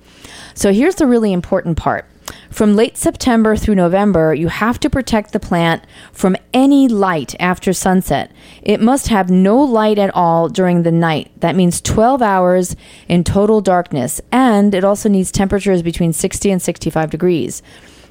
So 0.54 0.72
here's 0.72 0.96
the 0.96 1.06
really 1.06 1.32
important 1.32 1.76
part. 1.76 2.04
From 2.50 2.74
late 2.74 2.96
September 2.96 3.56
through 3.56 3.76
November, 3.76 4.34
you 4.34 4.48
have 4.48 4.80
to 4.80 4.90
protect 4.90 5.32
the 5.32 5.40
plant 5.40 5.84
from 6.12 6.36
any 6.52 6.88
light 6.88 7.34
after 7.38 7.72
sunset. 7.72 8.32
It 8.62 8.80
must 8.80 9.08
have 9.08 9.30
no 9.30 9.62
light 9.62 9.98
at 9.98 10.14
all 10.14 10.48
during 10.48 10.82
the 10.82 10.90
night. 10.90 11.30
That 11.40 11.54
means 11.54 11.80
12 11.80 12.20
hours 12.20 12.74
in 13.06 13.22
total 13.22 13.60
darkness. 13.60 14.20
And 14.32 14.74
it 14.74 14.82
also 14.84 15.08
needs 15.08 15.30
temperatures 15.30 15.82
between 15.82 16.12
60 16.12 16.50
and 16.50 16.60
65 16.60 17.10
degrees. 17.10 17.62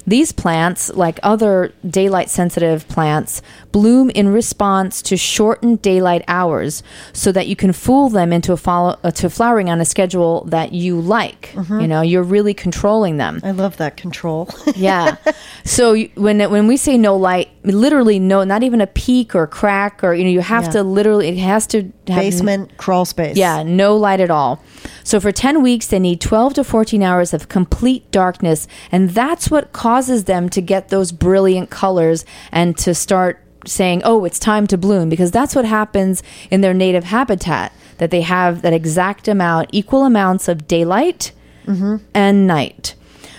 These 0.07 0.31
plants, 0.31 0.89
like 0.93 1.19
other 1.21 1.73
daylight 1.87 2.29
sensitive 2.29 2.87
plants, 2.87 3.41
bloom 3.73 4.09
in 4.11 4.29
response 4.29 5.01
to 5.03 5.17
shortened 5.17 5.81
daylight 5.81 6.23
hours 6.29 6.81
so 7.11 7.31
that 7.33 7.47
you 7.47 7.57
can 7.57 7.73
fool 7.73 8.07
them 8.07 8.31
into 8.31 8.53
a 8.53 8.57
follow, 8.57 8.97
uh, 9.03 9.11
to 9.11 9.29
flowering 9.29 9.69
on 9.69 9.81
a 9.81 9.85
schedule 9.85 10.45
that 10.45 10.71
you 10.71 10.99
like. 11.01 11.53
You 11.69 11.87
know, 11.89 12.01
you're 12.01 12.23
really 12.23 12.53
controlling 12.53 13.17
them. 13.17 13.41
I 13.43 13.51
love 13.51 13.75
that 13.77 13.97
control. 13.97 14.49
Yeah. 14.77 15.17
so 15.65 15.91
you- 15.93 16.09
when 16.15 16.39
when 16.49 16.67
we 16.67 16.77
say 16.77 16.97
no 16.97 17.15
light, 17.17 17.49
literally 17.63 18.17
no, 18.19 18.43
not 18.45 18.63
even 18.63 18.79
a 18.79 18.87
peek 18.87 19.35
or 19.35 19.45
crack 19.47 20.03
or 20.03 20.13
you 20.13 20.23
know 20.23 20.29
you 20.29 20.39
have 20.41 20.65
Yeah. 20.65 20.71
to 20.71 20.83
literally 20.83 21.27
it 21.27 21.37
has 21.39 21.67
to 21.67 21.81
have 22.07 22.21
Basement 22.21 22.77
crawl 22.77 23.03
space. 23.05 23.35
yeah, 23.35 23.63
no 23.63 23.97
light 23.97 24.21
at 24.21 24.31
all. 24.31 24.61
So 25.03 25.19
for 25.19 25.31
10 25.31 25.61
weeks, 25.61 25.87
they 25.87 25.99
need 25.99 26.21
12 26.21 26.53
to 26.55 26.63
14 26.63 27.01
hours 27.03 27.33
of 27.33 27.49
complete 27.49 28.09
darkness. 28.11 28.67
And 28.91 29.09
that's 29.09 29.49
what 29.49 29.71
causes 29.73 29.96
them 30.05 30.49
to 30.49 30.61
get 30.61 30.89
those 30.89 31.11
brilliant 31.11 31.69
colors 31.69 32.23
and 32.51 32.77
to 32.77 32.93
start 32.93 33.43
saying, 33.65 34.01
oh, 34.05 34.23
it's 34.23 34.39
time 34.39 34.67
to 34.67 34.77
bloom, 34.77 35.09
because 35.09 35.31
that's 35.31 35.55
what 35.55 35.65
happens 35.65 36.23
in 36.51 36.61
their 36.61 36.73
native 36.73 37.03
habitat, 37.03 37.73
that 37.97 38.11
they 38.11 38.21
have 38.21 38.61
that 38.61 38.73
exact 38.73 39.27
amount, 39.27 39.69
equal 39.71 40.05
amounts 40.05 40.47
of 40.47 40.67
daylight 40.67 41.31
mm-hmm. 41.65 41.97
and 42.13 42.47
night. 42.47 42.95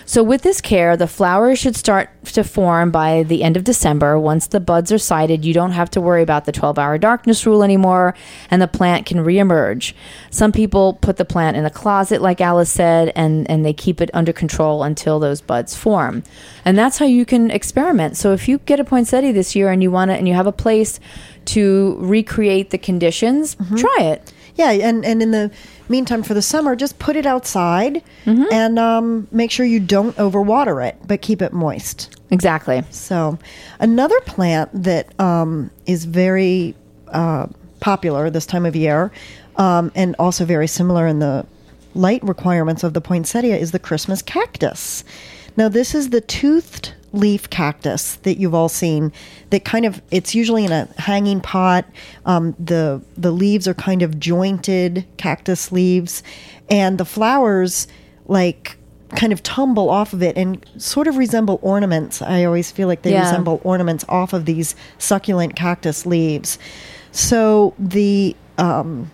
So, 0.08 0.22
with 0.22 0.40
this 0.40 0.62
care, 0.62 0.96
the 0.96 1.06
flowers 1.06 1.58
should 1.58 1.76
start 1.76 2.08
to 2.32 2.42
form 2.42 2.90
by 2.90 3.24
the 3.24 3.42
end 3.42 3.58
of 3.58 3.64
December. 3.64 4.18
Once 4.18 4.46
the 4.46 4.58
buds 4.58 4.90
are 4.90 4.96
sighted, 4.96 5.44
you 5.44 5.52
don't 5.52 5.72
have 5.72 5.90
to 5.90 6.00
worry 6.00 6.22
about 6.22 6.46
the 6.46 6.50
12 6.50 6.78
hour 6.78 6.96
darkness 6.96 7.44
rule 7.44 7.62
anymore, 7.62 8.14
and 8.50 8.62
the 8.62 8.66
plant 8.66 9.04
can 9.04 9.18
reemerge. 9.18 9.92
Some 10.30 10.50
people 10.50 10.94
put 10.94 11.18
the 11.18 11.26
plant 11.26 11.58
in 11.58 11.66
a 11.66 11.70
closet, 11.70 12.22
like 12.22 12.40
Alice 12.40 12.70
said, 12.70 13.12
and, 13.14 13.48
and 13.50 13.66
they 13.66 13.74
keep 13.74 14.00
it 14.00 14.08
under 14.14 14.32
control 14.32 14.82
until 14.82 15.18
those 15.18 15.42
buds 15.42 15.76
form. 15.76 16.22
And 16.64 16.78
that's 16.78 16.96
how 16.96 17.04
you 17.04 17.26
can 17.26 17.50
experiment. 17.50 18.16
So, 18.16 18.32
if 18.32 18.48
you 18.48 18.60
get 18.60 18.80
a 18.80 18.84
poinsettia 18.84 19.34
this 19.34 19.54
year 19.54 19.68
and 19.68 19.82
you 19.82 19.90
want 19.90 20.10
to, 20.10 20.16
and 20.16 20.26
you 20.26 20.32
have 20.32 20.46
a 20.46 20.52
place 20.52 21.00
to 21.44 21.96
recreate 21.98 22.70
the 22.70 22.78
conditions, 22.78 23.56
mm-hmm. 23.56 23.76
try 23.76 23.98
it. 24.00 24.32
Yeah, 24.58 24.72
and, 24.72 25.04
and 25.04 25.22
in 25.22 25.30
the 25.30 25.52
meantime, 25.88 26.24
for 26.24 26.34
the 26.34 26.42
summer, 26.42 26.74
just 26.74 26.98
put 26.98 27.14
it 27.14 27.26
outside 27.26 28.02
and 28.52 28.76
um, 28.76 29.28
make 29.30 29.52
sure 29.52 29.64
you 29.64 29.78
don't 29.78 30.16
overwater 30.16 30.84
it, 30.86 30.96
but 31.06 31.22
keep 31.22 31.40
it 31.40 31.52
moist. 31.52 32.20
Exactly. 32.30 32.82
So, 32.90 33.38
another 33.78 34.20
plant 34.22 34.70
that 34.82 35.18
um, 35.20 35.70
is 35.86 36.04
very 36.04 36.74
uh, 37.06 37.46
popular 37.78 38.30
this 38.30 38.46
time 38.46 38.66
of 38.66 38.74
year 38.74 39.12
um, 39.56 39.92
and 39.94 40.16
also 40.18 40.44
very 40.44 40.66
similar 40.66 41.06
in 41.06 41.20
the 41.20 41.46
light 41.94 42.22
requirements 42.24 42.82
of 42.82 42.94
the 42.94 43.00
poinsettia 43.00 43.56
is 43.56 43.70
the 43.70 43.78
Christmas 43.78 44.22
cactus. 44.22 45.04
Now, 45.56 45.68
this 45.68 45.94
is 45.94 46.10
the 46.10 46.20
toothed 46.20 46.94
leaf 47.12 47.48
cactus 47.50 48.16
that 48.16 48.38
you've 48.38 48.54
all 48.54 48.68
seen 48.68 49.12
that 49.50 49.64
kind 49.64 49.84
of 49.86 50.02
it's 50.10 50.34
usually 50.34 50.64
in 50.64 50.72
a 50.72 50.86
hanging 50.98 51.40
pot 51.40 51.86
um, 52.26 52.54
the 52.58 53.00
the 53.16 53.30
leaves 53.30 53.66
are 53.66 53.74
kind 53.74 54.02
of 54.02 54.20
jointed 54.20 55.06
cactus 55.16 55.72
leaves 55.72 56.22
and 56.68 56.98
the 56.98 57.04
flowers 57.04 57.88
like 58.26 58.76
kind 59.16 59.32
of 59.32 59.42
tumble 59.42 59.88
off 59.88 60.12
of 60.12 60.22
it 60.22 60.36
and 60.36 60.62
sort 60.76 61.06
of 61.08 61.16
resemble 61.16 61.58
ornaments. 61.62 62.20
I 62.20 62.44
always 62.44 62.70
feel 62.70 62.88
like 62.88 63.00
they 63.00 63.12
Yeah. 63.12 63.22
resemble 63.22 63.58
ornaments 63.64 64.04
off 64.06 64.34
of 64.34 64.44
these 64.44 64.74
succulent 64.98 65.56
cactus 65.56 66.04
leaves. 66.04 66.58
So 67.10 67.72
the 67.78 68.36
um, 68.58 69.10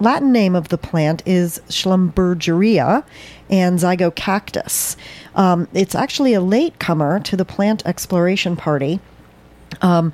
Latin 0.00 0.32
name 0.32 0.56
of 0.56 0.68
the 0.68 0.78
plant 0.78 1.22
is 1.26 1.60
Schlumbergeria 1.68 3.04
and 3.50 3.78
zygocactus. 3.78 4.96
Um, 5.34 5.68
it's 5.74 5.94
actually 5.94 6.32
a 6.32 6.40
latecomer 6.40 7.20
to 7.20 7.36
the 7.36 7.44
plant 7.44 7.84
exploration 7.84 8.56
party 8.56 8.98
um, 9.82 10.12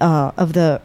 uh, 0.00 0.30
of 0.36 0.52
the 0.52 0.80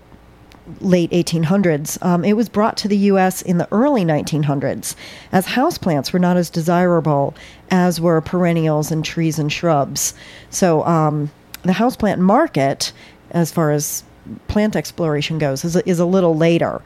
late 0.82 1.12
1800s. 1.12 2.04
Um, 2.04 2.26
it 2.26 2.34
was 2.34 2.50
brought 2.50 2.78
to 2.78 2.88
the 2.88 2.98
U.S. 2.98 3.42
in 3.42 3.60
the 3.60 3.68
early 3.72 4.04
1900s, 4.04 4.96
as 5.32 5.46
houseplants 5.46 6.12
were 6.12 6.20
not 6.20 6.38
as 6.38 6.50
desirable 6.50 7.36
as 7.70 8.02
were 8.02 8.20
perennials 8.22 8.92
and 8.92 9.06
trees 9.06 9.38
and 9.40 9.52
shrubs. 9.52 10.14
So 10.50 10.84
um, 10.86 11.32
the 11.64 11.74
houseplant 11.74 12.20
market, 12.20 12.94
as 13.32 13.52
far 13.52 13.72
as 13.72 14.04
plant 14.48 14.76
exploration 14.76 15.38
goes, 15.38 15.66
is 15.66 15.76
a, 15.76 15.90
is 15.90 16.00
a 16.00 16.06
little 16.06 16.36
later. 16.36 16.82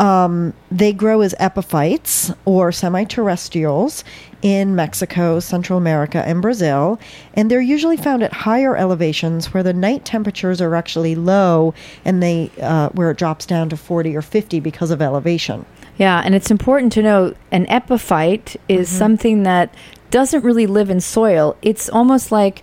Um, 0.00 0.54
they 0.70 0.94
grow 0.94 1.20
as 1.20 1.34
epiphytes 1.38 2.32
or 2.46 2.72
semi 2.72 3.04
terrestrials 3.04 4.02
in 4.40 4.74
Mexico, 4.74 5.38
Central 5.40 5.76
America, 5.78 6.26
and 6.26 6.40
Brazil, 6.40 6.98
and 7.34 7.50
they're 7.50 7.60
usually 7.60 7.98
found 7.98 8.22
at 8.22 8.32
higher 8.32 8.74
elevations 8.74 9.52
where 9.52 9.62
the 9.62 9.74
night 9.74 10.06
temperatures 10.06 10.62
are 10.62 10.74
actually 10.74 11.14
low 11.14 11.74
and 12.06 12.22
they 12.22 12.50
uh, 12.62 12.88
where 12.90 13.10
it 13.10 13.18
drops 13.18 13.44
down 13.44 13.68
to 13.68 13.76
40 13.76 14.16
or 14.16 14.22
50 14.22 14.58
because 14.60 14.90
of 14.90 15.02
elevation. 15.02 15.66
Yeah, 15.98 16.22
and 16.24 16.34
it's 16.34 16.50
important 16.50 16.92
to 16.94 17.02
know 17.02 17.34
an 17.52 17.66
epiphyte 17.66 18.56
is 18.68 18.88
something 18.88 19.42
that 19.42 19.74
doesn't 20.10 20.42
really 20.42 20.66
live 20.66 20.88
in 20.88 21.00
soil. 21.00 21.56
It's 21.60 21.90
almost 21.90 22.32
like 22.32 22.62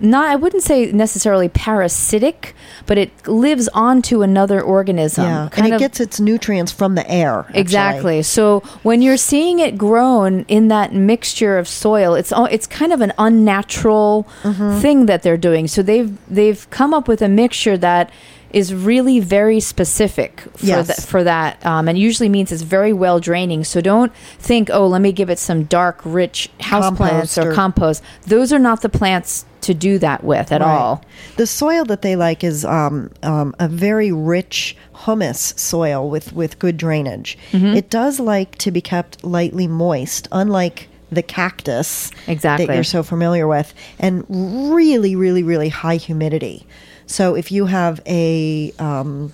not 0.00 0.28
I 0.28 0.36
wouldn't 0.36 0.62
say 0.62 0.92
necessarily 0.92 1.48
parasitic, 1.48 2.54
but 2.86 2.98
it 2.98 3.10
lives 3.26 3.68
onto 3.74 4.22
another 4.22 4.60
organism. 4.60 5.24
yeah, 5.24 5.48
and 5.56 5.66
it 5.66 5.72
of- 5.74 5.80
gets 5.80 6.00
its 6.00 6.20
nutrients 6.20 6.72
from 6.72 6.94
the 6.94 7.08
air. 7.10 7.40
actually. 7.48 7.60
Exactly. 7.60 8.22
So 8.22 8.60
when 8.82 9.02
you're 9.02 9.16
seeing 9.16 9.58
it 9.58 9.78
grown 9.78 10.44
in 10.48 10.68
that 10.68 10.92
mixture 10.92 11.58
of 11.58 11.66
soil, 11.68 12.14
it's 12.14 12.32
it's 12.50 12.66
kind 12.66 12.92
of 12.92 13.00
an 13.00 13.12
unnatural 13.18 14.26
Mm-hmm. 14.42 14.80
thing 14.80 15.06
that 15.06 15.22
they're 15.22 15.36
doing. 15.36 15.66
So 15.68 15.82
they've 15.82 16.16
they've 16.28 16.68
come 16.70 16.92
up 16.94 17.08
with 17.08 17.22
a 17.22 17.28
mixture 17.28 17.76
that 17.78 18.10
is 18.50 18.72
really 18.74 19.20
very 19.20 19.60
specific 19.60 20.40
for 20.56 20.66
Yes. 20.66 20.86
that 20.88 21.02
for 21.02 21.24
that, 21.24 21.64
um, 21.66 21.88
and 21.88 21.98
usually 21.98 22.28
means 22.28 22.52
it's 22.52 22.62
very 22.62 22.92
well 22.92 23.20
draining. 23.20 23.64
So 23.64 23.80
don't 23.80 24.12
think, 24.38 24.70
oh, 24.72 24.86
let 24.86 25.00
me 25.02 25.12
give 25.12 25.30
it 25.30 25.38
some 25.38 25.64
dark, 25.64 26.00
rich 26.04 26.48
houseplants 26.60 27.42
or, 27.42 27.50
or- 27.50 27.54
compost. 27.54 28.02
Those 28.26 28.52
are 28.52 28.58
not 28.58 28.82
the 28.82 28.88
plants 28.88 29.44
to 29.62 29.74
do 29.74 29.98
that 29.98 30.22
with 30.22 30.52
at 30.52 30.60
Right. 30.60 30.68
all. 30.70 31.02
The 31.36 31.46
soil 31.46 31.84
that 31.86 32.02
they 32.02 32.14
like 32.14 32.44
is 32.44 32.64
um, 32.64 33.10
um, 33.24 33.54
a 33.58 33.66
very 33.68 34.12
rich 34.12 34.76
humus 35.04 35.54
soil 35.56 36.08
with, 36.08 36.32
with 36.32 36.58
good 36.60 36.76
drainage. 36.76 37.36
Mm-hmm. 37.52 37.74
It 37.76 37.90
does 37.90 38.20
like 38.20 38.56
to 38.58 38.70
be 38.70 38.80
kept 38.80 39.24
lightly 39.24 39.66
moist, 39.66 40.28
unlike 40.30 40.88
the 41.10 41.22
cactus 41.22 42.10
Exactly. 42.28 42.66
that 42.66 42.74
you're 42.74 42.84
so 42.84 43.02
familiar 43.02 43.46
with, 43.48 43.74
and 43.98 44.24
really, 44.28 45.16
really, 45.16 45.42
really 45.42 45.68
high 45.68 45.96
humidity. 45.96 46.66
So 47.06 47.34
if 47.34 47.50
you 47.52 47.66
have 47.66 48.00
a 48.06 48.72
um, 48.78 49.32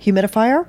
humidifier, 0.00 0.66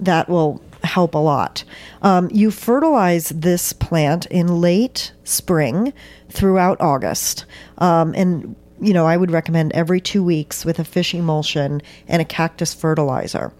that 0.00 0.28
will 0.28 0.60
help 0.82 1.14
a 1.14 1.18
lot. 1.18 1.64
Um, 2.02 2.28
you 2.32 2.50
fertilize 2.50 3.28
this 3.30 3.72
plant 3.72 4.26
in 4.26 4.60
late 4.60 5.12
spring 5.24 5.92
throughout 6.30 6.80
August. 6.80 7.44
Um, 7.78 8.14
and, 8.14 8.56
you 8.80 8.92
know, 8.92 9.06
I 9.06 9.16
would 9.16 9.30
recommend 9.30 9.72
every 9.72 10.00
two 10.00 10.24
weeks 10.24 10.64
with 10.64 10.78
a 10.78 10.84
fish 10.84 11.14
emulsion 11.14 11.82
and 12.08 12.22
a 12.22 12.24
cactus 12.24 12.74
fertilizer. 12.74 13.52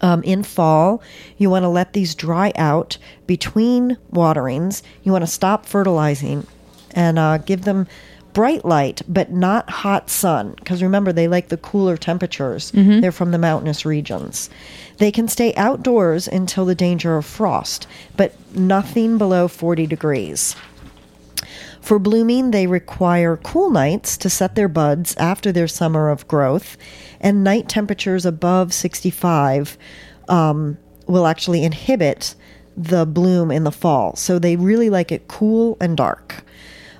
Um, 0.00 0.22
in 0.24 0.42
fall, 0.42 1.00
you 1.38 1.48
want 1.48 1.62
to 1.62 1.68
let 1.68 1.92
these 1.92 2.16
dry 2.16 2.52
out 2.56 2.98
between 3.26 3.96
waterings. 4.10 4.82
You 5.04 5.12
want 5.12 5.22
to 5.22 5.30
stop 5.30 5.64
fertilizing 5.64 6.44
and 6.90 7.18
uh, 7.18 7.38
give 7.38 7.62
them 7.62 7.86
bright 8.32 8.64
light, 8.64 9.02
but 9.08 9.30
not 9.30 9.68
hot 9.68 10.10
sun. 10.10 10.54
Because 10.56 10.82
remember, 10.82 11.12
they 11.12 11.28
like 11.28 11.48
the 11.48 11.56
cooler 11.56 11.96
temperatures. 11.96 12.72
They're 13.00 13.12
from 13.12 13.30
the 13.30 13.38
mountainous 13.38 13.84
regions. 13.84 14.50
They 14.98 15.10
can 15.12 15.28
stay 15.28 15.54
outdoors 15.54 16.28
until 16.28 16.64
the 16.64 16.74
danger 16.74 17.16
of 17.16 17.26
frost, 17.26 17.86
but 18.16 18.34
nothing 18.54 19.18
below 19.18 19.48
40 19.48 19.86
degrees. 19.86 20.56
For 21.80 21.98
blooming, 21.98 22.52
they 22.52 22.68
require 22.68 23.36
cool 23.38 23.70
nights 23.70 24.16
to 24.18 24.30
set 24.30 24.54
their 24.54 24.68
buds 24.68 25.16
after 25.16 25.50
their 25.50 25.66
summer 25.66 26.10
of 26.10 26.28
growth, 26.28 26.76
and 27.20 27.42
night 27.42 27.68
temperatures 27.68 28.24
above 28.24 28.72
65 28.72 29.76
um, 30.28 30.78
will 31.08 31.26
actually 31.26 31.64
inhibit 31.64 32.36
the 32.76 33.04
bloom 33.04 33.50
in 33.50 33.64
the 33.64 33.72
fall. 33.72 34.14
So 34.16 34.38
they 34.38 34.56
really 34.56 34.90
like 34.90 35.10
it 35.10 35.28
cool 35.28 35.76
and 35.80 35.96
dark. 35.96 36.44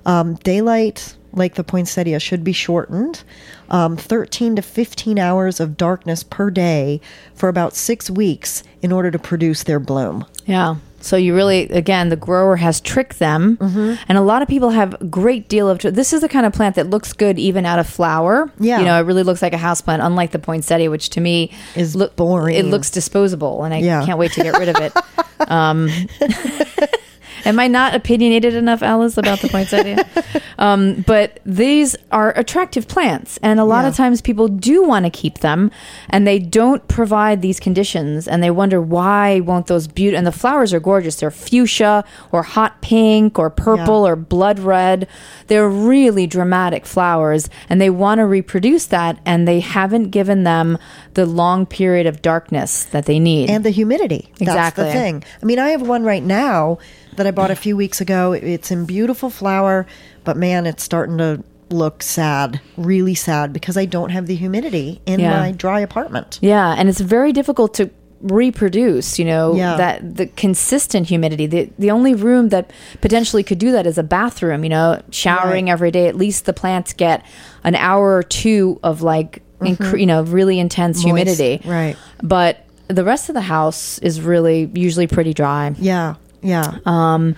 Um, 0.04 0.34
daylight, 0.34 1.16
like 1.32 1.54
the 1.54 1.64
poinsettia, 1.64 2.20
should 2.20 2.44
be 2.44 2.52
shortened. 2.52 3.22
Um, 3.70 3.96
13 3.96 4.56
to 4.56 4.62
15 4.62 5.18
hours 5.18 5.58
of 5.60 5.76
darkness 5.76 6.22
per 6.22 6.50
day 6.50 7.00
for 7.34 7.48
about 7.48 7.74
six 7.74 8.10
weeks 8.10 8.62
in 8.82 8.92
order 8.92 9.10
to 9.10 9.18
produce 9.18 9.62
their 9.62 9.80
bloom. 9.80 10.26
Yeah. 10.44 10.76
So 11.00 11.16
you 11.16 11.34
really, 11.34 11.62
again, 11.70 12.10
the 12.10 12.16
grower 12.16 12.56
has 12.56 12.80
tricked 12.80 13.18
them, 13.18 13.56
Mm-hmm. 13.56 13.94
and 14.08 14.18
a 14.18 14.20
lot 14.20 14.40
of 14.42 14.46
people 14.46 14.70
have 14.70 14.94
a 15.00 15.04
great 15.04 15.48
deal 15.48 15.68
of. 15.68 15.78
This 15.80 16.12
is 16.12 16.20
the 16.20 16.28
kind 16.28 16.46
of 16.46 16.52
plant 16.52 16.76
that 16.76 16.90
looks 16.90 17.12
good 17.12 17.40
even 17.40 17.66
out 17.66 17.80
of 17.80 17.88
flower. 17.88 18.52
Yeah. 18.60 18.78
you 18.78 18.84
know, 18.84 18.96
it 19.00 19.04
really 19.04 19.24
looks 19.24 19.42
like 19.42 19.52
a 19.52 19.56
houseplant, 19.56 20.04
unlike 20.04 20.30
the 20.30 20.38
poinsettia, 20.38 20.90
which 20.90 21.10
to 21.10 21.20
me 21.20 21.50
Is 21.74 21.96
look 21.96 22.14
boring. 22.14 22.54
It 22.56 22.66
looks 22.66 22.88
disposable, 22.90 23.64
and 23.64 23.74
I 23.74 23.78
Yeah. 23.78 24.04
can't 24.06 24.18
wait 24.18 24.30
to 24.32 24.42
get 24.44 24.56
rid 24.58 24.68
of 24.68 24.76
it. 24.76 24.92
um, 25.50 25.88
am 27.44 27.58
I 27.58 27.68
not 27.68 27.94
opinionated 27.94 28.54
enough, 28.54 28.82
Alice, 28.82 29.16
about 29.16 29.40
the 29.40 29.48
poinsettia? 29.48 30.04
um, 30.58 31.02
but 31.06 31.40
these 31.44 31.96
are 32.10 32.30
attractive 32.38 32.88
plants, 32.88 33.38
and 33.42 33.58
a 33.60 33.64
lot 33.64 33.82
Yeah. 33.82 33.88
of 33.88 33.96
times 33.96 34.20
people 34.20 34.48
do 34.48 34.82
want 34.82 35.04
to 35.06 35.10
keep 35.10 35.38
them, 35.38 35.70
and 36.10 36.26
they 36.26 36.38
don't 36.38 36.86
provide 36.88 37.42
these 37.42 37.58
conditions, 37.60 38.26
and 38.28 38.42
they 38.42 38.50
wonder 38.50 38.80
why 38.80 39.40
won't 39.40 39.66
those 39.66 39.86
beauty 39.86 40.16
and 40.16 40.26
the 40.26 40.32
flowers 40.32 40.72
are 40.72 40.80
gorgeous. 40.80 41.16
They're 41.16 41.30
fuchsia 41.30 42.04
or 42.32 42.42
hot 42.42 42.80
pink 42.82 43.38
or 43.38 43.50
purple 43.50 44.04
Yeah. 44.04 44.12
or 44.12 44.16
blood 44.16 44.58
red. 44.58 45.06
They're 45.48 45.68
really 45.68 46.26
dramatic 46.26 46.86
flowers, 46.86 47.48
and 47.68 47.80
they 47.80 47.90
want 47.90 48.18
to 48.18 48.26
reproduce 48.26 48.86
that, 48.86 49.18
and 49.24 49.46
they 49.48 49.60
haven't 49.60 50.10
given 50.10 50.44
them 50.44 50.78
the 51.14 51.26
long 51.26 51.66
period 51.66 52.06
of 52.06 52.22
darkness 52.22 52.84
that 52.84 53.06
they 53.06 53.18
need. 53.18 53.50
and 53.50 53.64
the 53.64 53.70
humidity. 53.70 54.28
That's 54.38 54.42
Exactly. 54.42 54.84
the 54.84 54.92
thing. 54.92 55.24
I 55.42 55.46
mean, 55.46 55.58
I 55.58 55.70
have 55.70 55.82
one 55.82 56.04
right 56.04 56.22
now 56.22 56.78
that 57.16 57.26
I 57.26 57.30
bought 57.30 57.50
a 57.50 57.56
few 57.56 57.76
weeks 57.76 58.00
ago. 58.00 58.32
It's 58.32 58.70
in 58.70 58.84
beautiful 58.86 59.30
flower, 59.30 59.86
but 60.24 60.36
man, 60.36 60.66
it's 60.66 60.82
starting 60.82 61.18
to 61.18 61.42
look 61.70 62.02
sad, 62.02 62.60
really 62.76 63.14
sad, 63.14 63.52
because 63.52 63.76
I 63.76 63.84
don't 63.86 64.10
have 64.10 64.26
the 64.26 64.34
humidity 64.34 65.00
in 65.06 65.20
Yeah. 65.20 65.40
my 65.40 65.52
dry 65.52 65.80
apartment. 65.80 66.38
Yeah, 66.42 66.74
and 66.76 66.88
it's 66.88 67.00
very 67.00 67.32
difficult 67.32 67.74
to 67.74 67.90
reproduce, 68.22 69.18
you 69.18 69.24
know, 69.24 69.54
Yeah. 69.56 69.76
that 69.76 70.16
the 70.16 70.26
consistent 70.26 71.08
humidity. 71.08 71.46
The 71.46 71.70
the 71.78 71.90
only 71.90 72.14
room 72.14 72.50
that 72.50 72.70
potentially 73.00 73.42
could 73.42 73.58
do 73.58 73.72
that 73.72 73.86
is 73.86 73.98
a 73.98 74.02
bathroom, 74.02 74.62
you 74.64 74.70
know, 74.70 75.00
showering 75.10 75.66
Right. 75.66 75.72
every 75.72 75.90
day. 75.90 76.06
At 76.08 76.16
least 76.16 76.44
the 76.44 76.52
plants 76.52 76.92
get 76.92 77.22
an 77.64 77.74
hour 77.74 78.14
or 78.16 78.22
two 78.22 78.78
of 78.82 79.02
like 79.02 79.42
incre- 79.60 79.98
you 80.00 80.06
know, 80.06 80.22
really 80.22 80.58
intense 80.58 80.98
Mm-hmm. 81.04 81.10
Moist, 81.16 81.36
humidity. 81.38 81.68
right. 81.68 81.96
But 82.22 82.64
the 82.88 83.04
rest 83.04 83.28
of 83.28 83.34
the 83.34 83.40
house 83.42 83.98
is 84.00 84.20
really 84.20 84.70
usually 84.74 85.06
pretty 85.06 85.32
dry. 85.34 85.72
Yeah, 85.78 86.14
yeah. 86.42 86.78
Um, 86.84 87.36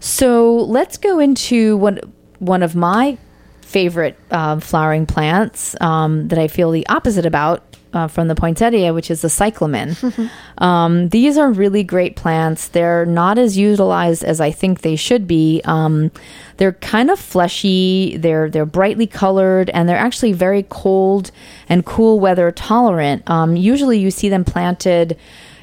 so 0.00 0.56
let's 0.56 0.96
go 0.96 1.18
into 1.18 1.76
one 1.76 2.00
one 2.38 2.62
of 2.62 2.74
my 2.74 3.18
favorite 3.62 4.18
uh, 4.30 4.60
flowering 4.60 5.06
plants 5.06 5.74
um, 5.80 6.28
that 6.28 6.38
I 6.38 6.48
feel 6.48 6.70
the 6.70 6.86
opposite 6.86 7.26
about 7.26 7.76
uh, 7.92 8.06
from 8.06 8.28
the 8.28 8.34
poinsettia, 8.34 8.92
which 8.92 9.10
is 9.10 9.22
the 9.22 9.30
cyclamen. 9.30 9.96
um, 10.58 11.08
these 11.08 11.38
are 11.38 11.50
really 11.50 11.82
great 11.82 12.14
plants. 12.14 12.68
They're 12.68 13.06
not 13.06 13.38
as 13.38 13.56
utilized 13.56 14.22
as 14.22 14.40
I 14.40 14.50
think 14.50 14.82
they 14.82 14.96
should 14.96 15.26
be. 15.26 15.62
Um, 15.64 16.10
they're 16.58 16.74
kind 16.74 17.10
of 17.10 17.18
fleshy. 17.18 18.16
They're 18.18 18.50
they're 18.50 18.66
brightly 18.66 19.06
colored, 19.06 19.70
and 19.70 19.88
they're 19.88 19.96
actually 19.96 20.32
very 20.32 20.64
cold 20.68 21.30
and 21.68 21.84
cool 21.86 22.20
weather 22.20 22.52
tolerant. 22.52 23.28
Um, 23.28 23.56
usually, 23.56 23.98
you 23.98 24.10
see 24.10 24.28
them 24.28 24.44
planted 24.44 25.16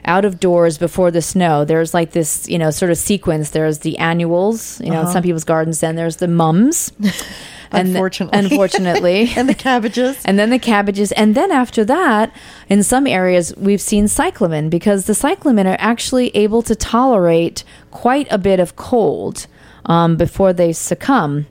out 0.06 0.26
of 0.26 0.40
doors 0.40 0.78
before 0.78 1.12
the 1.12 1.22
snow. 1.22 1.66
There's 1.66 1.94
like 1.94 2.12
this, 2.12 2.48
you 2.50 2.58
know, 2.58 2.72
sort 2.72 2.92
of 2.92 2.98
sequence. 2.98 3.52
There's 3.52 3.80
the 3.80 3.98
annuals, 3.98 4.80
you 4.82 4.90
know, 4.92 5.02
in 5.02 5.08
some 5.08 5.24
people's 5.24 5.44
gardens. 5.44 5.80
Then 5.80 5.96
there's 5.96 6.18
the 6.18 6.28
mums. 6.28 6.92
And 7.76 7.88
Unfortunately. 7.88 8.38
unfortunately, 8.40 9.32
and 9.36 9.50
the 9.50 9.56
cabbages. 9.56 10.22
and 10.26 10.38
then 10.38 10.52
the 10.52 10.60
cabbages, 10.60 11.12
and 11.14 11.34
then 11.34 11.52
after 11.52 11.84
that, 11.86 12.32
in 12.70 12.84
some 12.84 13.08
areas, 13.08 13.52
we've 13.58 13.82
seen 13.82 14.08
cyclamen 14.08 14.70
because 14.70 15.06
the 15.06 15.16
cyclamen 15.16 15.66
are 15.66 15.78
actually 15.80 16.30
able 16.36 16.62
to 16.62 16.76
tolerate 16.76 17.64
quite 17.90 18.28
a 18.30 18.38
bit 18.38 18.60
of 18.60 18.76
cold 18.76 19.48
um, 19.88 20.18
before 20.18 20.54
they 20.54 20.72
succumb 20.72 21.48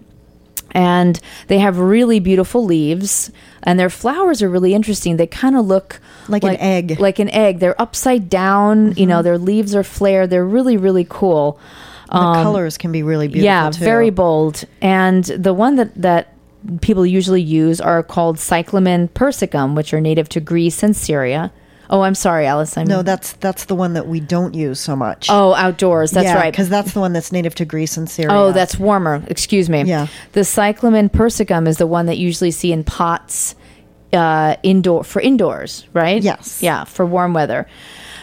and 0.73 1.21
they 1.47 1.59
have 1.59 1.79
really 1.79 2.19
beautiful 2.19 2.65
leaves 2.65 3.31
and 3.63 3.79
their 3.79 3.91
flowers 3.91 4.43
are 4.43 4.49
really 4.49 4.75
interesting 4.75 5.17
they 5.17 5.27
kind 5.27 5.57
of 5.57 5.67
look 5.67 6.01
Like 6.29 6.43
an 6.45 6.57
egg. 6.57 6.99
like 6.99 7.19
an 7.19 7.29
egg 7.31 7.61
they're 7.61 7.81
upside 7.81 8.29
down 8.29 8.95
you 8.97 9.07
know 9.07 9.17
mm-hmm. 9.17 9.25
their 9.25 9.39
leaves 9.39 9.75
are 9.75 9.85
flared 9.85 10.31
they're 10.31 10.45
really 10.45 10.77
really 10.77 11.07
cool 11.09 11.61
the 12.09 12.17
um, 12.19 12.43
colors 12.43 12.77
can 12.77 12.93
be 12.93 13.03
really 13.03 13.29
beautiful. 13.29 13.45
yeah 13.45 13.71
too. 13.71 13.85
very 13.85 14.11
bold 14.11 14.65
and 14.81 15.25
the 15.25 15.55
one 15.55 15.77
that 15.77 15.95
that 15.95 16.35
people 16.81 17.05
usually 17.05 17.43
use 17.43 17.81
are 17.81 18.03
called 18.03 18.39
cyclamen 18.39 19.09
persicum 19.09 19.75
which 19.77 19.93
are 19.93 20.01
native 20.01 20.29
to 20.29 20.41
greece 20.41 20.83
and 20.83 20.97
syria 20.97 21.53
oh 21.93 22.01
i'm 22.01 22.15
sorry 22.17 22.47
alice 22.47 22.77
i'm 22.77 22.89
No, 22.89 23.03
that's 23.03 23.35
that's 23.35 23.67
the 23.67 23.77
one 23.77 23.93
that 23.93 24.09
we 24.09 24.19
don't 24.19 24.55
use 24.55 24.81
so 24.81 24.97
much. 24.97 25.29
oh 25.31 25.55
outdoors 25.55 26.11
that's 26.11 26.35
right 26.35 26.51
because 26.53 26.69
that's 26.69 26.93
the 26.93 27.01
one 27.01 27.13
that's 27.13 27.31
native 27.31 27.55
to 27.57 27.65
Greece 27.65 27.97
and 27.97 28.11
Syria. 28.11 28.35
Oh, 28.35 28.51
that's 28.51 28.77
warmer. 28.79 29.23
Excuse 29.29 29.69
me. 29.71 29.83
Yeah. 29.83 30.09
The 30.33 30.45
cyclamen 30.45 31.09
persicum 31.11 31.69
is 31.69 31.77
the 31.77 31.87
one 31.87 32.07
that 32.07 32.19
you 32.19 32.27
usually 32.27 32.51
see 32.51 32.73
in 32.73 32.83
pots 32.83 33.55
uh, 34.13 34.57
indoor 34.63 35.05
for 35.05 35.21
indoors, 35.23 35.87
right? 35.93 36.23
Yes. 36.23 36.63
Yeah, 36.63 36.85
for 36.85 37.07
warm 37.07 37.33
weather. 37.35 37.67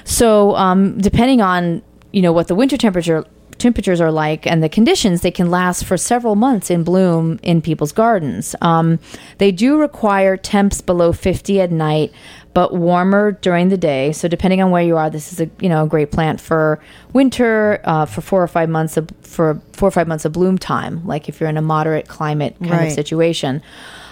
So, 0.03 0.55
um, 0.55 0.97
depending 0.99 1.41
on 1.41 1.81
you 2.11 2.21
know 2.21 2.31
what 2.33 2.47
the 2.47 2.55
winter 2.55 2.77
temperature 2.77 3.23
temperatures 3.59 4.01
are 4.01 4.11
like 4.11 4.47
and 4.47 4.63
the 4.63 4.69
conditions, 4.69 5.21
they 5.21 5.31
can 5.31 5.51
last 5.51 5.85
for 5.85 5.97
several 5.97 6.35
months 6.35 6.71
in 6.71 6.83
bloom 6.83 7.39
in 7.43 7.61
people's 7.61 7.91
gardens. 7.91 8.55
Um, 8.61 8.99
they 9.37 9.51
do 9.51 9.77
require 9.77 10.37
temps 10.37 10.81
below 10.81 11.11
50 11.13 11.61
at 11.61 11.71
night, 11.71 12.11
but 12.53 12.73
warmer 12.73 13.33
during 13.33 13.69
the 13.69 13.77
day. 13.77 14.11
So 14.11 14.27
depending 14.27 14.61
on 14.61 14.71
where 14.71 14.81
you 14.81 14.97
are, 14.97 15.09
this 15.09 15.31
is 15.31 15.39
a 15.39 15.49
you 15.59 15.69
know 15.69 15.83
a 15.83 15.87
great 15.87 16.11
plant 16.11 16.41
for 16.41 16.79
winter, 17.13 17.79
uh, 17.83 18.05
for 18.05 18.21
four 18.21 18.41
or 18.41 18.47
five 18.47 18.69
months 18.69 18.97
of 18.97 19.09
for 19.21 19.61
four 19.73 19.87
or 19.89 19.91
five 19.91 20.07
months 20.07 20.25
of 20.25 20.31
bloom 20.33 20.57
time. 20.57 21.05
Like 21.05 21.29
if 21.29 21.39
you're 21.39 21.49
in 21.49 21.57
a 21.57 21.61
moderate 21.61 22.07
climate 22.07 22.55
kind 22.59 22.71
Right. 22.71 22.85
of 22.87 22.93
situation. 22.93 23.61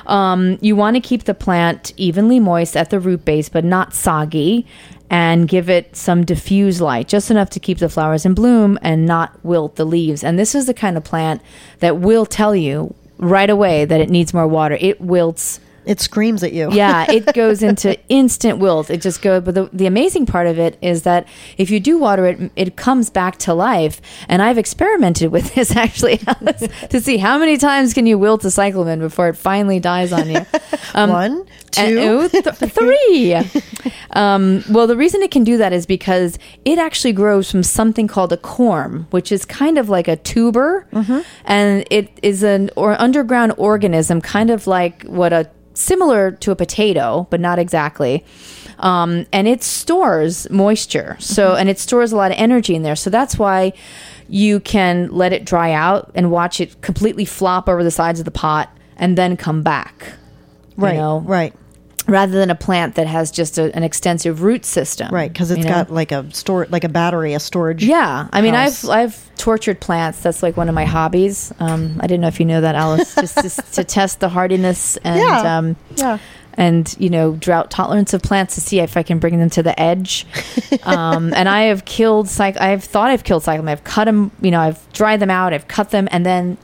Um, 0.05 0.57
you 0.61 0.77
want 0.77 0.95
to 0.95 1.01
keep 1.01 1.25
the 1.25 1.33
plant 1.33 1.91
evenly 1.97 2.39
moist 2.39 2.77
at 2.77 2.91
the 2.91 2.97
root 2.99 3.25
base, 3.25 3.49
but 3.49 3.65
not 3.65 3.93
soggy, 3.93 4.65
and 5.09 5.47
give 5.47 5.69
it 5.69 5.95
some 5.95 6.25
diffuse 6.25 6.81
light, 6.81 7.07
just 7.07 7.31
enough 7.31 7.49
to 7.51 7.59
keep 7.59 7.77
the 7.77 7.89
flowers 7.89 8.25
in 8.25 8.33
bloom 8.33 8.77
and 8.81 9.05
not 9.05 9.43
wilt 9.43 9.75
the 9.75 9.85
leaves. 9.85 10.23
And 10.23 10.37
this 10.37 10.53
is 10.53 10.65
the 10.65 10.73
kind 10.73 10.97
of 10.97 11.03
plant 11.03 11.41
that 11.79 11.97
will 11.97 12.25
tell 12.25 12.55
you 12.55 12.93
right 13.17 13.49
away 13.49 13.85
that 13.85 14.01
it 14.01 14.09
needs 14.09 14.33
more 14.33 14.47
water. 14.47 14.77
It 14.79 14.99
wilts 14.99 15.59
it 15.87 15.99
screams 16.01 16.43
at 16.43 16.53
you. 16.53 16.71
yeah, 16.73 17.09
it 17.11 17.33
goes 17.33 17.63
into 17.63 17.97
instant 18.09 18.59
wilt. 18.59 18.89
It 18.89 19.01
just 19.01 19.21
goes. 19.21 19.43
But 19.43 19.55
the, 19.55 19.69
the 19.73 19.85
amazing 19.85 20.25
part 20.25 20.47
of 20.47 20.59
it 20.59 20.77
is 20.81 21.03
that 21.03 21.27
if 21.57 21.69
you 21.69 21.79
do 21.79 21.97
water 21.97 22.25
it, 22.27 22.51
it 22.55 22.75
comes 22.75 23.09
back 23.09 23.37
to 23.39 23.53
life. 23.53 24.01
And 24.27 24.41
I've 24.41 24.57
experimented 24.57 25.31
with 25.31 25.53
this 25.55 25.75
actually 25.75 26.17
to 26.89 26.99
see 27.01 27.17
how 27.17 27.37
many 27.37 27.57
times 27.57 27.93
can 27.93 28.05
you 28.05 28.17
wilt 28.17 28.43
a 28.45 28.51
cyclamen 28.51 28.99
before 28.99 29.29
it 29.29 29.35
finally 29.37 29.79
dies 29.79 30.11
on 30.13 30.29
you. 30.29 30.45
Um, 30.93 31.09
One, 31.09 31.45
two. 31.71 31.81
and- 31.81 31.97
oh, 31.99 32.27
th- 32.27 32.71
three. 32.71 33.35
um, 34.11 34.63
well, 34.69 34.87
the 34.87 34.95
reason 34.97 35.21
it 35.21 35.31
can 35.31 35.43
do 35.43 35.57
that 35.57 35.73
is 35.73 35.85
because 35.85 36.37
it 36.65 36.77
actually 36.77 37.13
grows 37.13 37.49
from 37.51 37.63
something 37.63 38.07
called 38.07 38.31
a 38.33 38.37
corm, 38.37 39.05
which 39.11 39.31
is 39.31 39.45
kind 39.45 39.77
of 39.77 39.89
like 39.89 40.07
a 40.07 40.15
tuber, 40.15 40.87
and 41.45 41.85
it 41.91 42.17
is 42.23 42.43
an 42.43 42.69
or 42.75 42.99
underground 42.99 43.53
organism, 43.57 44.21
kind 44.21 44.49
of 44.49 44.67
like 44.67 45.03
what 45.03 45.33
a 45.33 45.49
similar 45.77 46.31
to 46.31 46.51
a 46.51 46.55
potato, 46.55 47.27
but 47.29 47.39
not 47.39 47.59
exactly. 47.59 48.25
Um, 48.79 49.25
and 49.31 49.47
it 49.47 49.63
stores 49.63 50.49
moisture, 50.49 51.17
so 51.19 51.55
and 51.55 51.67
it 51.67 51.79
stores 51.79 52.11
a 52.11 52.15
lot 52.15 52.31
of 52.31 52.37
energy 52.37 52.75
in 52.75 52.83
there. 52.83 52.95
So 52.95 53.09
that's 53.09 53.37
why 53.39 53.73
you 54.29 54.59
can 54.59 55.09
let 55.11 55.33
it 55.33 55.45
dry 55.45 55.71
out 55.71 56.11
and 56.13 56.29
watch 56.29 56.59
it 56.61 56.79
completely 56.81 57.25
flop 57.25 57.67
over 57.67 57.83
the 57.83 57.91
sides 57.91 58.19
of 58.19 58.25
the 58.25 58.31
pot 58.31 58.69
and 58.97 59.17
then 59.17 59.37
come 59.37 59.63
back. 59.63 60.13
you 60.77 60.83
right, 60.83 60.95
know? 60.95 61.19
right, 61.21 61.53
rather 62.07 62.33
than 62.33 62.49
a 62.49 62.55
plant 62.55 62.95
that 62.95 63.07
has 63.07 63.31
just 63.31 63.57
a, 63.57 63.75
an 63.75 63.83
extensive 63.83 64.41
root 64.41 64.65
system. 64.65 65.13
right. 65.13 65.31
Because 65.31 65.51
it's 65.51 65.59
you 65.59 65.65
know? 65.65 65.71
got 65.71 65.91
like 65.91 66.11
a 66.11 66.31
store, 66.33 66.65
like 66.69 66.83
a 66.83 66.89
battery, 66.89 67.33
a 67.33 67.39
storage. 67.39 67.83
Yeah, 67.83 68.27
I 68.31 68.41
mean, 68.41 68.53
house. 68.53 68.83
I've 68.85 68.97
I've 69.13 69.37
tortured 69.37 69.79
plants. 69.79 70.21
That's 70.21 70.41
like 70.41 70.57
one 70.57 70.67
of 70.69 70.75
my 70.75 70.85
hobbies. 70.85 71.53
Um, 71.59 71.97
I 71.99 72.07
didn't 72.07 72.21
know 72.21 72.27
if 72.27 72.39
you 72.39 72.45
know 72.45 72.61
that, 72.61 72.75
Alice. 72.75 73.13
just, 73.15 73.35
just 73.41 73.73
to 73.75 73.83
test 73.83 74.19
the 74.19 74.29
hardiness 74.29 74.97
and 75.03 75.19
Yeah. 75.19 75.57
um, 75.57 75.75
Yeah. 75.95 76.17
and 76.55 76.95
you 76.97 77.09
know 77.11 77.33
drought 77.33 77.69
tolerance 77.69 78.13
of 78.15 78.21
plants 78.23 78.55
to 78.55 78.61
see 78.61 78.79
if 78.79 78.97
I 78.97 79.03
can 79.03 79.19
bring 79.19 79.37
them 79.37 79.49
to 79.51 79.63
the 79.63 79.79
edge. 79.79 80.25
Um, 80.83 81.33
and 81.33 81.49
I 81.49 81.63
have 81.63 81.83
killed 81.85 82.27
cyc. 82.27 82.59
I've 82.59 82.83
thought 82.83 83.09
I've 83.09 83.23
killed 83.25 83.43
cyclamen. 83.43 83.69
I've 83.71 83.83
cut 83.83 84.05
them. 84.05 84.31
You 84.41 84.51
know, 84.51 84.59
I've 84.61 84.91
dried 84.93 85.19
them 85.19 85.29
out. 85.29 85.51
I've 85.53 85.67
cut 85.67 85.89
them, 85.91 86.07
and 86.11 86.25
then 86.25 86.57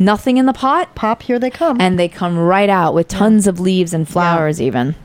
nothing 0.00 0.36
in 0.38 0.46
the 0.46 0.52
pot, 0.52 0.94
Pop, 0.96 1.22
here 1.22 1.38
they 1.38 1.50
come. 1.50 1.80
and 1.80 1.96
they 1.98 2.08
come 2.08 2.36
right 2.36 2.68
out 2.68 2.94
with 2.94 3.06
tons 3.06 3.46
of 3.46 3.60
leaves 3.60 3.94
and 3.94 4.08
flowers. 4.08 4.60
Even 4.60 4.96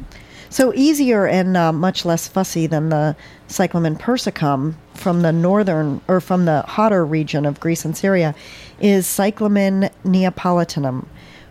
So 0.50 0.74
easier 0.74 1.28
and 1.28 1.56
uh, 1.56 1.72
much 1.72 2.06
less 2.06 2.28
fussy 2.28 2.66
than 2.66 2.90
the 2.90 3.16
cyclamen 3.48 3.96
persicum 3.98 4.74
from 4.96 5.22
the 5.22 5.32
northern 5.32 6.02
or 6.08 6.20
from 6.22 6.46
the 6.46 6.62
hotter 6.64 7.06
region 7.06 7.46
of 7.46 7.60
Greece 7.60 7.86
and 7.86 7.96
Syria 7.96 8.34
is 8.80 9.06
cyclamen 9.06 9.90
neapolitanum, 10.04 11.06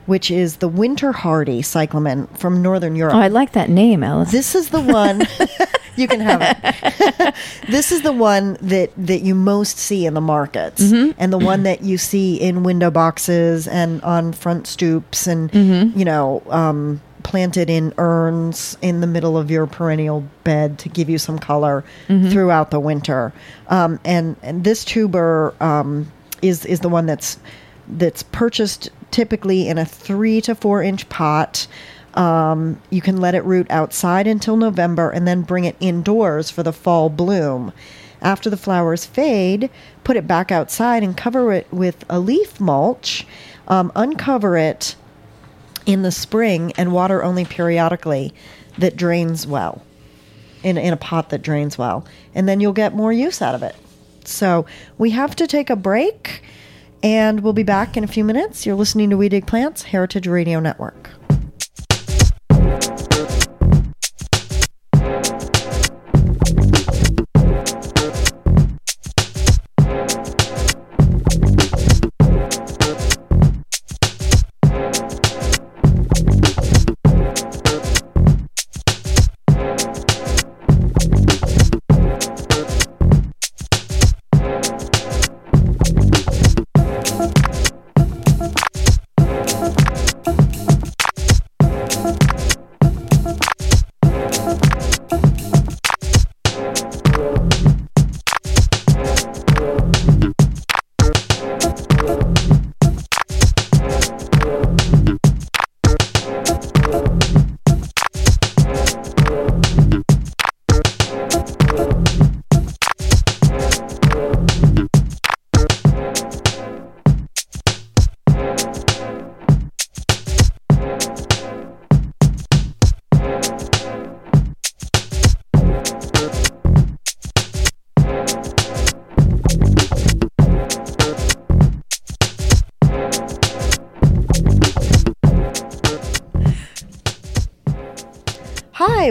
which 0.07 0.31
is 0.31 0.57
the 0.57 0.69
winter 0.69 1.13
hardy 1.13 1.61
cyclamen 1.63 2.27
from 2.29 2.63
northern 2.63 2.97
Europe. 2.97 3.15
oh, 3.15 3.19
I 3.19 3.29
like 3.29 3.53
that 3.53 3.69
name, 3.71 4.03
Alice. 4.03 4.31
This 4.33 4.55
is 4.55 4.71
the 4.71 4.81
one. 4.81 5.23
you 5.97 6.09
can 6.09 6.21
have 6.21 6.41
it. 6.43 7.35
this 7.69 7.93
is 7.93 8.03
the 8.03 8.13
one 8.13 8.57
that 8.61 8.91
that 8.97 9.21
you 9.21 9.35
most 9.35 9.79
see 9.79 10.07
in 10.07 10.15
the 10.15 10.21
markets, 10.21 10.83
Mm-hmm. 10.83 11.13
and 11.19 11.33
the 11.33 11.39
one 11.39 11.63
that 11.65 11.83
you 11.83 11.99
see 11.99 12.37
in 12.41 12.63
window 12.63 12.91
boxes 12.91 13.67
and 13.69 14.03
on 14.03 14.33
front 14.33 14.67
stoops, 14.67 15.27
and 15.27 15.51
Mm-hmm. 15.53 15.99
you 15.99 16.05
know, 16.05 16.43
um, 16.51 17.01
planted 17.23 17.71
in 17.71 17.95
urns 17.97 18.77
in 18.83 19.01
the 19.01 19.07
middle 19.07 19.39
of 19.39 19.51
your 19.51 19.67
perennial 19.67 20.23
bed 20.45 20.79
to 20.81 20.89
give 20.89 21.09
you 21.09 21.19
some 21.19 21.39
color 21.39 21.85
Mm-hmm. 22.09 22.31
throughout 22.31 22.71
the 22.71 22.81
winter. 22.81 23.33
Um, 23.69 23.99
and 24.05 24.37
and 24.43 24.65
this 24.65 24.85
tuber 24.85 25.55
um, 25.61 26.11
is 26.43 26.65
is 26.67 26.81
the 26.81 26.89
one 26.89 27.07
that's 27.07 27.39
that's 27.89 28.23
purchased 28.23 28.91
typically 29.11 29.69
in 29.69 29.79
a 29.79 29.85
three 29.85 30.41
to 30.43 30.55
four 30.55 30.83
inch 30.83 31.09
pot. 31.09 31.67
Um, 32.15 32.81
you 32.91 33.01
can 33.01 33.17
let 33.17 33.35
it 33.35 33.45
root 33.45 33.67
outside 33.71 34.27
until 34.27 34.57
November 34.57 35.11
and 35.11 35.27
then 35.27 35.43
bring 35.43 35.65
it 35.65 35.77
indoors 35.81 36.51
for 36.51 36.63
the 36.63 36.73
fall 36.73 37.09
bloom. 37.11 37.73
After 38.23 38.49
the 38.49 38.57
flowers 38.57 39.05
fade, 39.05 39.69
put 40.05 40.17
it 40.17 40.27
back 40.27 40.51
outside 40.51 41.03
and 41.03 41.17
cover 41.17 41.53
it 41.53 41.67
with 41.71 42.05
a 42.09 42.19
leaf 42.19 42.61
mulch. 42.61 43.27
Um, 43.67 43.91
uncover 43.97 44.57
it 44.57 44.95
in 45.87 46.03
the 46.03 46.13
spring 46.13 46.73
and 46.77 46.93
water 46.93 47.23
only 47.23 47.45
periodically 47.45 48.33
that 48.79 48.97
drains 48.97 49.47
well 49.47 49.83
in, 50.63 50.79
in 50.79 50.93
a 50.93 50.97
pot 50.97 51.31
that 51.31 51.43
drains 51.43 51.77
well. 51.77 52.07
And 52.35 52.49
then 52.49 52.61
you'll 52.61 52.73
get 52.73 52.95
more 52.95 53.13
use 53.13 53.43
out 53.43 53.55
of 53.55 53.63
it. 53.63 53.77
So 54.25 54.67
we 54.99 55.11
have 55.11 55.37
to 55.37 55.47
take 55.47 55.71
a 55.71 55.77
break 55.77 56.43
and 57.03 57.41
we'll 57.41 57.53
be 57.53 57.63
back 57.63 57.97
in 57.97 58.05
a 58.05 58.09
few 58.09 58.25
minutes. 58.25 58.65
You're 58.65 58.75
listening 58.75 59.11
to 59.11 59.17
We 59.17 59.29
Dig 59.29 59.47
Plants, 59.47 59.83
Heritage 59.83 60.27
Radio 60.27 60.61
Network. 60.61 61.11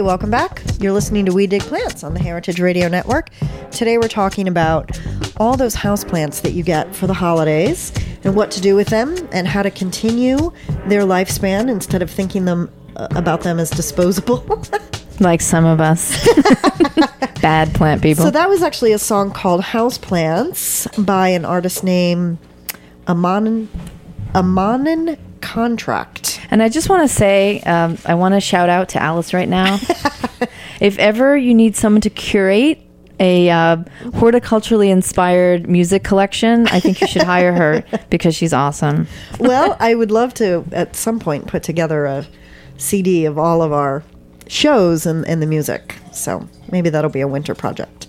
Welcome 0.04 0.30
back. 0.30 0.62
You're 0.80 0.92
listening 0.92 1.24
to 1.24 1.32
We 1.32 1.46
Dig 1.46 1.62
Plants 1.62 2.04
on 2.04 2.12
the 2.12 2.20
Heritage 2.20 2.60
Radio 2.60 2.88
Network. 2.88 3.30
Today 3.70 3.96
we're 3.96 4.06
talking 4.06 4.48
about 4.48 5.00
all 5.38 5.56
those 5.56 5.74
houseplants 5.74 6.42
that 6.42 6.52
you 6.52 6.62
get 6.62 6.94
for 6.94 7.06
the 7.06 7.14
holidays 7.14 7.90
and 8.22 8.36
what 8.36 8.50
to 8.50 8.60
do 8.60 8.76
with 8.76 8.88
them 8.88 9.16
and 9.32 9.48
how 9.48 9.62
to 9.62 9.70
continue 9.70 10.52
their 10.88 11.04
lifespan 11.04 11.70
instead 11.70 12.02
of 12.02 12.10
thinking 12.10 12.44
them 12.44 12.70
uh, 12.96 13.08
about 13.12 13.40
them 13.40 13.58
as 13.58 13.70
disposable. 13.70 14.62
like 15.20 15.40
some 15.40 15.64
of 15.64 15.80
us 15.80 16.28
bad 17.40 17.72
plant 17.72 18.02
people. 18.02 18.24
so 18.24 18.30
that 18.30 18.46
was 18.46 18.62
actually 18.62 18.92
a 18.92 18.98
song 18.98 19.30
called 19.30 19.62
Houseplants 19.62 20.86
by 21.06 21.28
an 21.28 21.46
artist 21.46 21.82
named 21.82 22.36
Amanan 23.06 23.68
Amanan 24.34 25.18
Contract. 25.40 26.33
And 26.54 26.62
I 26.62 26.68
just 26.68 26.88
want 26.88 27.02
to 27.02 27.12
say, 27.12 27.58
um, 27.62 27.98
I 28.06 28.14
want 28.14 28.34
to 28.34 28.40
shout 28.40 28.68
out 28.68 28.90
to 28.90 29.02
Alice 29.02 29.34
right 29.34 29.48
now. 29.48 29.74
if 30.80 30.96
ever 31.00 31.36
you 31.36 31.52
need 31.52 31.74
someone 31.74 32.00
to 32.02 32.10
curate 32.10 32.80
a 33.18 33.50
uh, 33.50 33.78
horticulturally 34.04 34.88
inspired 34.88 35.68
music 35.68 36.04
collection, 36.04 36.68
I 36.68 36.78
think 36.78 37.00
you 37.00 37.08
should 37.08 37.22
hire 37.22 37.52
her 37.52 37.82
because 38.08 38.36
she's 38.36 38.52
awesome. 38.52 39.08
well, 39.40 39.76
I 39.80 39.96
would 39.96 40.12
love 40.12 40.32
to 40.34 40.64
at 40.70 40.94
some 40.94 41.18
point 41.18 41.48
put 41.48 41.64
together 41.64 42.06
a 42.06 42.24
CD 42.76 43.24
of 43.24 43.36
all 43.36 43.60
of 43.60 43.72
our 43.72 44.04
shows 44.46 45.06
and, 45.06 45.26
and 45.26 45.42
the 45.42 45.46
music. 45.46 45.96
So 46.12 46.48
maybe 46.70 46.88
that'll 46.88 47.10
be 47.10 47.20
a 47.20 47.26
winter 47.26 47.56
project. 47.56 48.06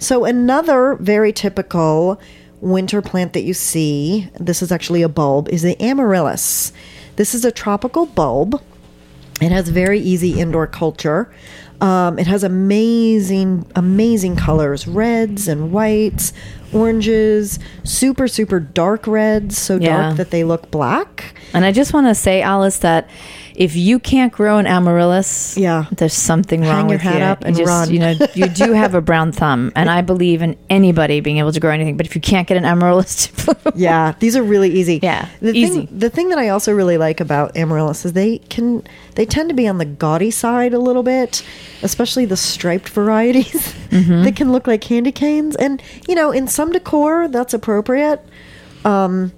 So, 0.00 0.24
another 0.24 0.96
very 0.96 1.32
typical 1.32 2.20
winter 2.60 3.02
plant 3.02 3.34
that 3.34 3.42
you 3.42 3.54
see, 3.54 4.28
this 4.40 4.62
is 4.62 4.72
actually 4.72 5.02
a 5.02 5.08
bulb, 5.08 5.48
is 5.48 5.62
the 5.62 5.80
amaryllis. 5.80 6.72
This 7.18 7.34
is 7.34 7.44
a 7.44 7.50
tropical 7.50 8.06
bulb. 8.06 8.62
It 9.40 9.50
has 9.50 9.68
very 9.70 9.98
easy 9.98 10.38
indoor 10.40 10.68
culture. 10.68 11.28
Um, 11.80 12.16
it 12.18 12.26
has 12.28 12.44
amazing, 12.44 13.66
amazing 13.74 14.36
colors 14.36 14.86
reds 14.86 15.48
and 15.48 15.72
whites, 15.72 16.32
oranges, 16.72 17.58
super, 17.82 18.28
super 18.28 18.60
dark 18.60 19.06
reds, 19.08 19.58
so 19.58 19.76
Yeah. 19.78 20.02
dark 20.02 20.16
that 20.16 20.30
they 20.30 20.44
look 20.44 20.70
black. 20.70 21.34
And 21.54 21.64
I 21.64 21.72
just 21.72 21.92
want 21.92 22.06
to 22.06 22.14
say, 22.14 22.40
Alice, 22.40 22.78
that 22.78 23.08
if 23.58 23.74
you 23.74 23.98
can't 23.98 24.32
grow 24.32 24.58
an 24.58 24.66
amaryllis, 24.68 25.56
Yeah. 25.58 25.86
there's 25.90 26.14
something 26.14 26.62
Hang 26.62 26.70
wrong 26.70 26.88
your 26.88 26.94
with 26.98 27.00
hat 27.02 27.18
you. 27.18 27.24
up 27.24 27.40
You 27.42 27.46
and 27.48 27.56
just, 27.56 27.68
run. 27.68 27.90
You 27.90 27.98
know, 27.98 28.14
you 28.34 28.46
do 28.48 28.72
have 28.82 28.94
a 28.94 29.00
brown 29.00 29.32
thumb, 29.32 29.72
and 29.74 29.90
I 29.90 30.00
believe 30.00 30.42
in 30.42 30.56
anybody 30.70 31.18
being 31.20 31.38
able 31.38 31.50
to 31.52 31.58
grow 31.58 31.72
anything. 31.72 31.96
But 31.96 32.06
if 32.06 32.14
you 32.14 32.20
can't 32.20 32.46
get 32.46 32.56
an 32.56 32.64
amaryllis 32.64 33.26
to 33.26 33.54
bloom, 33.64 33.74
Yeah, 33.74 34.14
these 34.20 34.36
are 34.36 34.44
really 34.44 34.70
easy. 34.70 35.00
Yeah, 35.02 35.28
the 35.40 35.50
easy. 35.52 35.86
Thing, 35.86 35.98
the 35.98 36.08
thing 36.08 36.28
that 36.28 36.38
I 36.38 36.50
also 36.50 36.72
really 36.72 36.98
like 36.98 37.20
about 37.20 37.56
amaryllis 37.56 38.04
is 38.04 38.12
they 38.12 38.38
can 38.38 38.84
they 39.16 39.26
tend 39.26 39.48
to 39.48 39.54
be 39.56 39.66
on 39.66 39.78
the 39.78 39.84
gaudy 39.84 40.30
side 40.30 40.72
a 40.72 40.78
little 40.78 41.02
bit, 41.02 41.42
especially 41.82 42.24
the 42.26 42.36
striped 42.36 42.88
varieties 42.88 43.74
Mm-hmm. 43.88 44.22
that 44.24 44.36
can 44.36 44.52
look 44.52 44.66
like 44.68 44.82
candy 44.82 45.10
canes. 45.10 45.56
And 45.56 45.82
you 46.06 46.14
know, 46.14 46.30
in 46.30 46.46
some 46.46 46.70
decor 46.72 47.26
that's 47.26 47.52
appropriate. 47.54 48.20
Um, 48.84 49.32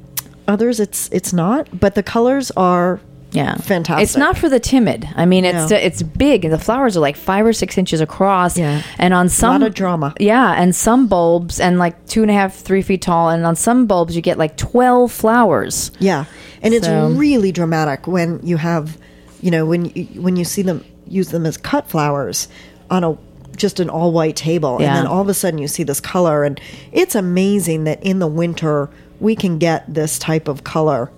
others 0.46 0.78
it's 0.80 1.08
it's 1.10 1.32
not, 1.32 1.68
but 1.80 1.94
the 1.94 2.02
colors 2.02 2.50
are 2.56 3.00
Yeah, 3.32 3.54
Fantastic. 3.56 4.02
It's 4.02 4.16
not 4.16 4.36
for 4.36 4.48
the 4.48 4.58
timid. 4.58 5.08
I 5.14 5.24
mean, 5.24 5.44
it's 5.44 5.70
No. 5.70 5.76
it's 5.76 6.02
big, 6.02 6.44
and 6.44 6.52
the 6.52 6.58
flowers 6.58 6.96
are 6.96 7.00
like 7.00 7.16
five 7.16 7.46
or 7.46 7.52
six 7.52 7.78
inches 7.78 8.00
across. 8.00 8.58
Yeah. 8.58 8.82
and 8.98 9.14
on 9.14 9.28
some 9.28 9.62
of 9.62 9.72
drama. 9.74 10.14
Yeah, 10.18 10.52
and 10.60 10.74
some 10.74 11.06
bulbs 11.06 11.60
and 11.60 11.78
like 11.78 12.06
two 12.06 12.22
and 12.22 12.30
a 12.30 12.34
half, 12.34 12.54
three 12.56 12.82
feet 12.82 13.02
tall, 13.02 13.30
and 13.30 13.46
on 13.46 13.54
some 13.56 13.86
bulbs 13.86 14.16
you 14.16 14.22
get 14.22 14.36
like 14.38 14.56
twelve 14.56 15.12
flowers. 15.12 15.92
Yeah, 16.00 16.24
and 16.62 16.74
it's 16.74 16.88
really 16.88 17.52
dramatic 17.52 18.06
when 18.06 18.40
you 18.42 18.56
have, 18.56 18.98
you 19.40 19.50
know, 19.50 19.64
when 19.64 19.86
you, 19.94 20.04
when 20.20 20.36
you 20.36 20.44
see 20.44 20.62
them 20.62 20.84
use 21.06 21.28
them 21.28 21.46
as 21.46 21.56
cut 21.56 21.88
flowers 21.88 22.48
on 22.90 23.04
a 23.04 23.16
just 23.56 23.78
an 23.78 23.90
all 23.90 24.10
white 24.10 24.36
table, 24.36 24.78
Yeah. 24.80 24.88
and 24.88 24.96
then 24.98 25.06
all 25.06 25.20
of 25.20 25.28
a 25.28 25.34
sudden 25.34 25.58
you 25.58 25.68
see 25.68 25.82
this 25.82 26.00
color, 26.00 26.42
and 26.44 26.60
it's 26.92 27.14
amazing 27.14 27.84
that 27.84 28.02
in 28.02 28.18
the 28.18 28.26
winter 28.26 28.88
we 29.20 29.36
can 29.36 29.58
get 29.58 29.84
this 29.92 30.18
type 30.18 30.48
of 30.48 30.64
color. 30.64 31.10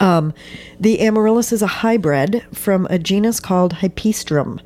Um, 0.00 0.34
the 0.78 1.00
amaryllis 1.00 1.52
is 1.52 1.62
a 1.62 1.66
hybrid 1.66 2.44
from 2.52 2.86
a 2.90 2.98
genus 2.98 3.40
called 3.40 3.74
Hippeastrum, 3.74 4.60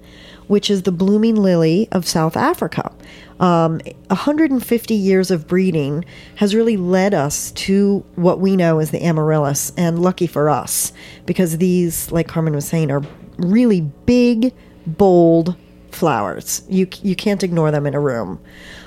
which 0.46 0.70
is 0.70 0.82
the 0.82 0.92
blooming 0.92 1.36
lily 1.36 1.88
of 1.92 2.06
South 2.06 2.36
Africa. 2.36 2.92
Um, 3.38 3.80
150 4.08 4.94
years 4.94 5.30
of 5.30 5.46
breeding 5.46 6.04
has 6.36 6.54
really 6.54 6.76
led 6.76 7.14
us 7.14 7.52
to 7.52 8.04
what 8.16 8.40
we 8.40 8.56
know 8.56 8.80
as 8.80 8.90
the 8.90 9.02
amaryllis, 9.02 9.72
and 9.76 10.02
lucky 10.02 10.26
for 10.26 10.50
us, 10.50 10.92
because 11.24 11.58
these, 11.58 12.12
like 12.12 12.28
Carmen 12.28 12.54
was 12.54 12.66
saying, 12.66 12.90
are 12.90 13.02
really 13.38 13.80
big, 13.80 14.52
bold 14.86 15.56
flowers. 15.90 16.62
You 16.68 16.88
you 17.02 17.16
can't 17.16 17.42
ignore 17.42 17.70
them 17.70 17.86
in 17.86 17.94
a 17.94 18.00
room. 18.00 18.40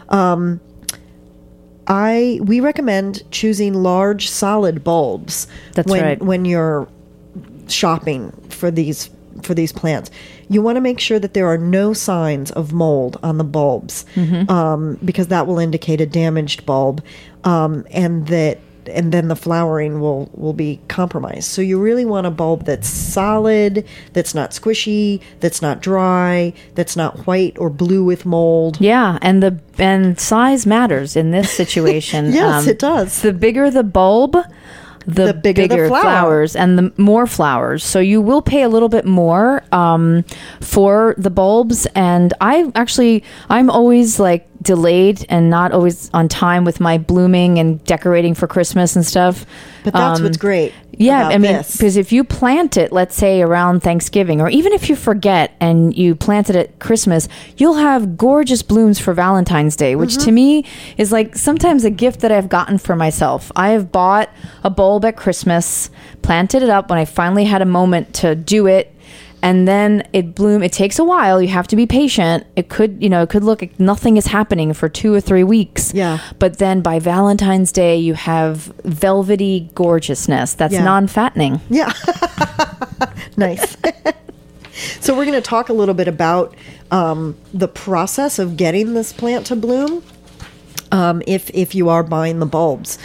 Um, 0.10 0.62
I 1.88 2.40
we 2.44 2.60
recommend 2.60 3.30
choosing 3.32 3.74
large 3.74 4.30
solid 4.30 4.84
bulbs 4.84 5.48
That's 5.74 5.90
when 5.90 6.04
right. 6.04 6.22
when 6.22 6.46
you're 6.46 6.88
shopping 7.68 8.32
for 8.50 8.72
these 8.72 9.10
for 9.42 9.54
these 9.54 9.72
plants. 9.72 10.12
You 10.50 10.62
want 10.62 10.76
to 10.76 10.82
make 10.82 11.00
sure 11.00 11.20
that 11.20 11.34
there 11.34 11.48
are 11.48 11.58
no 11.58 11.94
signs 11.94 12.52
of 12.52 12.72
mold 12.74 13.18
on 13.24 13.38
the 13.38 13.44
bulbs, 13.44 14.06
um, 14.50 15.00
because 15.04 15.28
that 15.28 15.48
will 15.48 15.58
indicate 15.60 16.00
a 16.00 16.06
damaged 16.06 16.66
bulb, 16.66 17.04
um, 17.44 17.86
and 17.92 18.28
that 18.28 18.60
and 18.90 19.12
then 19.12 19.28
the 19.28 19.36
flowering 19.36 20.00
will 20.00 20.30
will 20.34 20.54
be 20.54 20.80
compromised. 20.88 21.46
So 21.46 21.62
you 21.62 21.80
really 21.80 22.06
want 22.06 22.28
a 22.28 22.32
bulb 22.32 22.66
that's 22.66 22.90
solid, 22.90 23.86
that's 24.14 24.34
not 24.36 24.52
squishy, 24.52 25.22
that's 25.40 25.62
not 25.62 25.82
dry, 25.82 26.54
that's 26.76 26.96
not 26.96 27.26
white 27.28 27.58
or 27.60 27.70
blue 27.70 28.04
with 28.04 28.26
mold. 28.26 28.80
Yeah, 28.80 29.18
and 29.22 29.42
the 29.44 29.60
and 29.78 30.20
size 30.20 30.66
matters 30.66 31.16
in 31.16 31.32
this 31.32 31.52
situation. 31.62 32.28
Um, 32.28 32.34
Yes, 32.34 32.68
it 32.68 32.80
does. 32.80 33.22
The 33.22 33.34
bigger 33.34 33.70
the 33.72 33.84
bulb, 33.84 34.36
the, 35.06 35.26
The 35.28 35.34
bigger 35.34 35.68
the 35.84 35.88
flower. 35.90 36.02
flowers 36.02 36.56
and 36.56 36.78
the 36.80 36.94
more 36.98 37.28
flowers. 37.28 37.84
So 37.84 38.00
you 38.00 38.22
will 38.22 38.42
pay 38.42 38.62
a 38.64 38.70
little 38.70 38.88
bit 38.90 39.06
more 39.06 39.62
um, 39.74 40.24
for 40.62 41.14
the 41.18 41.30
bulbs. 41.30 41.86
And 41.94 42.34
I 42.40 42.72
actually, 42.76 43.24
I'm 43.50 43.70
always 43.70 44.18
like 44.20 44.48
delayed 44.64 45.26
and 45.30 45.50
not 45.50 45.72
always 45.72 46.10
on 46.14 46.28
time 46.28 46.64
with 46.64 46.80
my 46.80 46.98
blooming 46.98 47.60
and 47.60 47.84
decorating 47.84 48.34
for 48.34 48.48
Christmas 48.48 48.96
and 48.96 49.06
stuff. 49.06 49.46
But 49.84 49.94
that's 49.94 50.20
Um, 50.20 50.26
what's 50.26 50.38
great. 50.38 50.72
yeah, 50.98 51.28
I 51.28 51.38
mean, 51.38 51.58
because 51.58 51.98
if 51.98 52.12
you 52.14 52.24
plant 52.24 52.78
it, 52.78 52.94
let's 52.94 53.16
say 53.16 53.42
around 53.42 53.82
Thanksgiving, 53.84 54.40
or 54.40 54.50
even 54.50 54.72
if 54.72 54.88
you 54.90 54.96
forget 54.96 55.52
and 55.60 55.96
you 55.96 56.16
plant 56.16 56.50
it 56.50 56.56
at 56.56 56.80
Christmas, 56.80 57.28
you'll 57.58 57.74
have 57.76 58.16
gorgeous 58.18 58.62
blooms 58.64 58.98
for 59.00 59.14
Valentine's 59.14 59.76
Day, 59.76 59.96
which 59.96 60.12
Mm-hmm. 60.12 60.26
to 60.26 60.32
me 60.32 60.66
is 60.98 61.12
like 61.12 61.36
sometimes 61.36 61.84
a 61.84 61.90
gift 61.90 62.22
that 62.22 62.32
I've 62.32 62.48
gotten 62.48 62.78
for 62.78 62.96
myself. 62.96 63.52
I 63.56 63.70
have 63.72 63.92
bought 63.92 64.30
a 64.64 64.70
bulb 64.70 65.04
at 65.04 65.18
Christmas, 65.18 65.90
planted 66.22 66.64
it 66.64 66.70
up 66.70 66.90
when 66.90 66.98
I 67.00 67.06
finally 67.06 67.44
had 67.44 67.62
a 67.62 67.66
moment 67.66 68.14
to 68.16 68.36
do 68.36 68.68
it. 68.68 68.93
And 69.44 69.68
then 69.68 70.08
it 70.14 70.34
bloom. 70.34 70.64
It 70.64 70.72
takes 70.72 70.98
a 70.98 71.04
while. 71.04 71.42
You 71.42 71.50
have 71.50 71.68
to 71.68 71.76
be 71.76 71.86
patient. 71.86 72.48
It 72.56 72.70
could, 72.70 73.04
you 73.04 73.10
know, 73.10 73.24
it 73.24 73.30
could 73.30 73.44
look 73.44 73.62
like 73.62 73.78
nothing 73.78 74.16
is 74.16 74.26
happening 74.28 74.74
for 74.74 74.88
two 74.88 75.14
or 75.14 75.20
three 75.20 75.44
weeks. 75.44 75.94
Yeah. 75.94 76.20
But 76.40 76.60
then 76.60 76.82
by 76.82 77.00
Valentine's 77.00 77.74
Day, 77.74 77.98
you 77.98 78.14
have 78.14 78.72
velvety 78.86 79.70
gorgeousness 79.76 80.54
that's 80.54 80.74
Yeah. 80.74 80.86
non-fattening. 80.86 81.60
Yeah. 81.70 81.92
nice. 83.38 83.76
so 85.02 85.14
we're 85.16 85.26
going 85.26 85.34
to 85.34 85.42
talk 85.42 85.68
a 85.68 85.74
little 85.74 85.94
bit 85.94 86.08
about 86.08 86.56
um, 86.92 87.36
the 87.54 87.68
process 87.68 88.40
of 88.40 88.56
getting 88.56 88.94
this 88.94 89.12
plant 89.12 89.46
to 89.48 89.58
bloom. 89.58 90.04
Um, 90.94 91.22
if 91.28 91.50
if 91.54 91.76
you 91.76 91.90
are 91.90 92.04
buying 92.04 92.40
the 92.40 92.46
bulbs, 92.46 92.98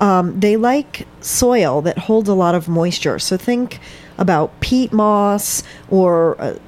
um, 0.00 0.40
they 0.40 0.56
like 0.56 1.06
soil 1.20 1.80
that 1.82 1.96
holds 1.96 2.28
a 2.28 2.34
lot 2.34 2.56
of 2.56 2.66
moisture. 2.66 3.20
So 3.20 3.36
think 3.36 3.78
about 4.18 4.60
peat 4.60 4.92
moss 4.92 5.62
or 5.90 6.34
a, 6.34 6.58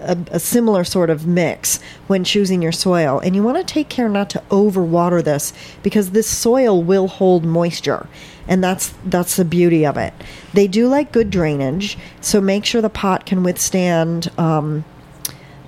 a, 0.00 0.18
a 0.32 0.40
similar 0.40 0.84
sort 0.84 1.10
of 1.10 1.26
mix 1.26 1.80
when 2.06 2.24
choosing 2.24 2.62
your 2.62 2.72
soil. 2.72 3.18
And 3.20 3.34
you 3.34 3.42
want 3.42 3.58
to 3.58 3.64
take 3.64 3.88
care 3.88 4.08
not 4.08 4.30
to 4.30 4.42
overwater 4.50 5.22
this 5.22 5.52
because 5.82 6.10
this 6.10 6.28
soil 6.28 6.82
will 6.82 7.08
hold 7.08 7.44
moisture. 7.44 8.08
And 8.48 8.62
that's 8.62 8.94
that's 9.04 9.36
the 9.36 9.44
beauty 9.44 9.84
of 9.84 9.96
it. 9.96 10.14
They 10.54 10.68
do 10.68 10.86
like 10.86 11.10
good 11.10 11.30
drainage, 11.30 11.98
so 12.20 12.40
make 12.40 12.64
sure 12.64 12.80
the 12.80 12.88
pot 12.88 13.26
can 13.26 13.42
withstand 13.42 14.30
um, 14.38 14.84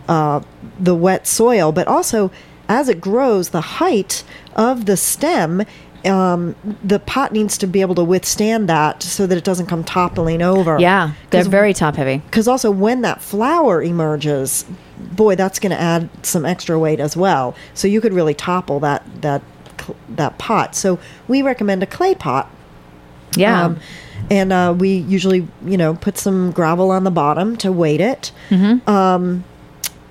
uh, 0.08 0.42
the 0.78 0.94
wet 0.94 1.26
soil, 1.26 1.72
but 1.72 1.88
also 1.88 2.30
as 2.68 2.88
it 2.88 3.00
grows, 3.00 3.48
the 3.48 3.60
height 3.62 4.22
of 4.54 4.84
the 4.84 4.96
stem, 4.96 5.62
um, 6.04 6.54
the 6.82 6.98
pot 6.98 7.32
needs 7.32 7.58
to 7.58 7.66
be 7.66 7.80
able 7.80 7.94
to 7.96 8.04
withstand 8.04 8.68
that 8.68 9.02
so 9.02 9.26
that 9.26 9.36
it 9.36 9.44
doesn't 9.44 9.66
come 9.66 9.84
toppling 9.84 10.42
over. 10.42 10.78
Yeah, 10.78 11.12
they're 11.30 11.44
very 11.44 11.74
top 11.74 11.96
heavy. 11.96 12.18
because 12.18 12.48
also 12.48 12.70
when 12.70 13.02
that 13.02 13.20
flower 13.20 13.82
emerges, 13.82 14.64
boy, 14.98 15.34
that's 15.34 15.58
going 15.58 15.70
to 15.70 15.80
add 15.80 16.08
some 16.24 16.44
extra 16.44 16.78
weight 16.78 17.00
as 17.00 17.16
well. 17.16 17.54
So 17.74 17.88
you 17.88 18.00
could 18.00 18.12
really 18.12 18.34
topple 18.34 18.80
that 18.80 19.04
that 19.22 19.42
that 20.08 20.38
pot. 20.38 20.74
So 20.74 20.98
we 21.26 21.42
recommend 21.42 21.82
a 21.82 21.86
clay 21.86 22.14
pot. 22.14 22.50
Yeah. 23.36 23.64
Um, 23.64 23.80
and 24.30 24.52
uh, 24.52 24.74
we 24.76 24.96
usually, 24.96 25.46
you 25.64 25.76
know, 25.76 25.94
put 25.94 26.18
some 26.18 26.50
gravel 26.50 26.90
on 26.90 27.04
the 27.04 27.10
bottom 27.10 27.56
to 27.58 27.72
weight 27.72 28.00
it. 28.00 28.32
Mm-hmm. 28.50 28.88
Um, 28.88 29.44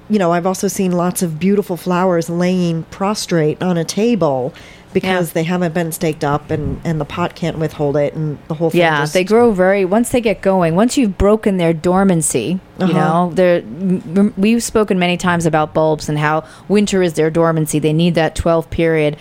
you 0.09 0.17
know, 0.17 0.31
I've 0.31 0.45
also 0.45 0.67
seen 0.67 0.93
lots 0.93 1.21
of 1.21 1.37
beautiful 1.39 1.77
flowers 1.77 2.29
laying 2.29 2.83
prostrate 2.83 3.61
on 3.61 3.77
a 3.77 3.83
table 3.83 4.53
because 4.93 5.29
Yeah. 5.29 5.33
they 5.33 5.43
haven't 5.43 5.73
been 5.73 5.91
staked 5.91 6.23
up 6.23 6.49
and, 6.49 6.79
and 6.83 6.99
the 6.99 7.05
pot 7.05 7.35
can't 7.35 7.57
withhold 7.59 7.97
it 7.97 8.13
and 8.15 8.37
the 8.47 8.53
whole 8.55 8.69
thing. 8.69 8.79
yeah, 8.81 9.01
just, 9.01 9.13
they 9.13 9.23
grow 9.23 9.51
very 9.51 9.85
once 9.85 10.09
they 10.09 10.21
get 10.21 10.41
going. 10.41 10.75
Once 10.75 10.97
you've 10.97 11.17
broken 11.17 11.57
their 11.57 11.73
dormancy, 11.73 12.59
you 12.79 12.85
Uh-huh. 12.85 12.93
know, 12.93 13.31
they're 13.33 13.61
we've 14.37 14.63
spoken 14.63 14.97
many 14.99 15.17
times 15.17 15.45
about 15.45 15.73
bulbs 15.73 16.09
and 16.09 16.17
how 16.17 16.43
winter 16.67 17.01
is 17.01 17.13
their 17.13 17.29
dormancy. 17.29 17.79
They 17.79 17.93
need 17.93 18.15
that 18.15 18.35
12 18.35 18.69
period 18.69 19.17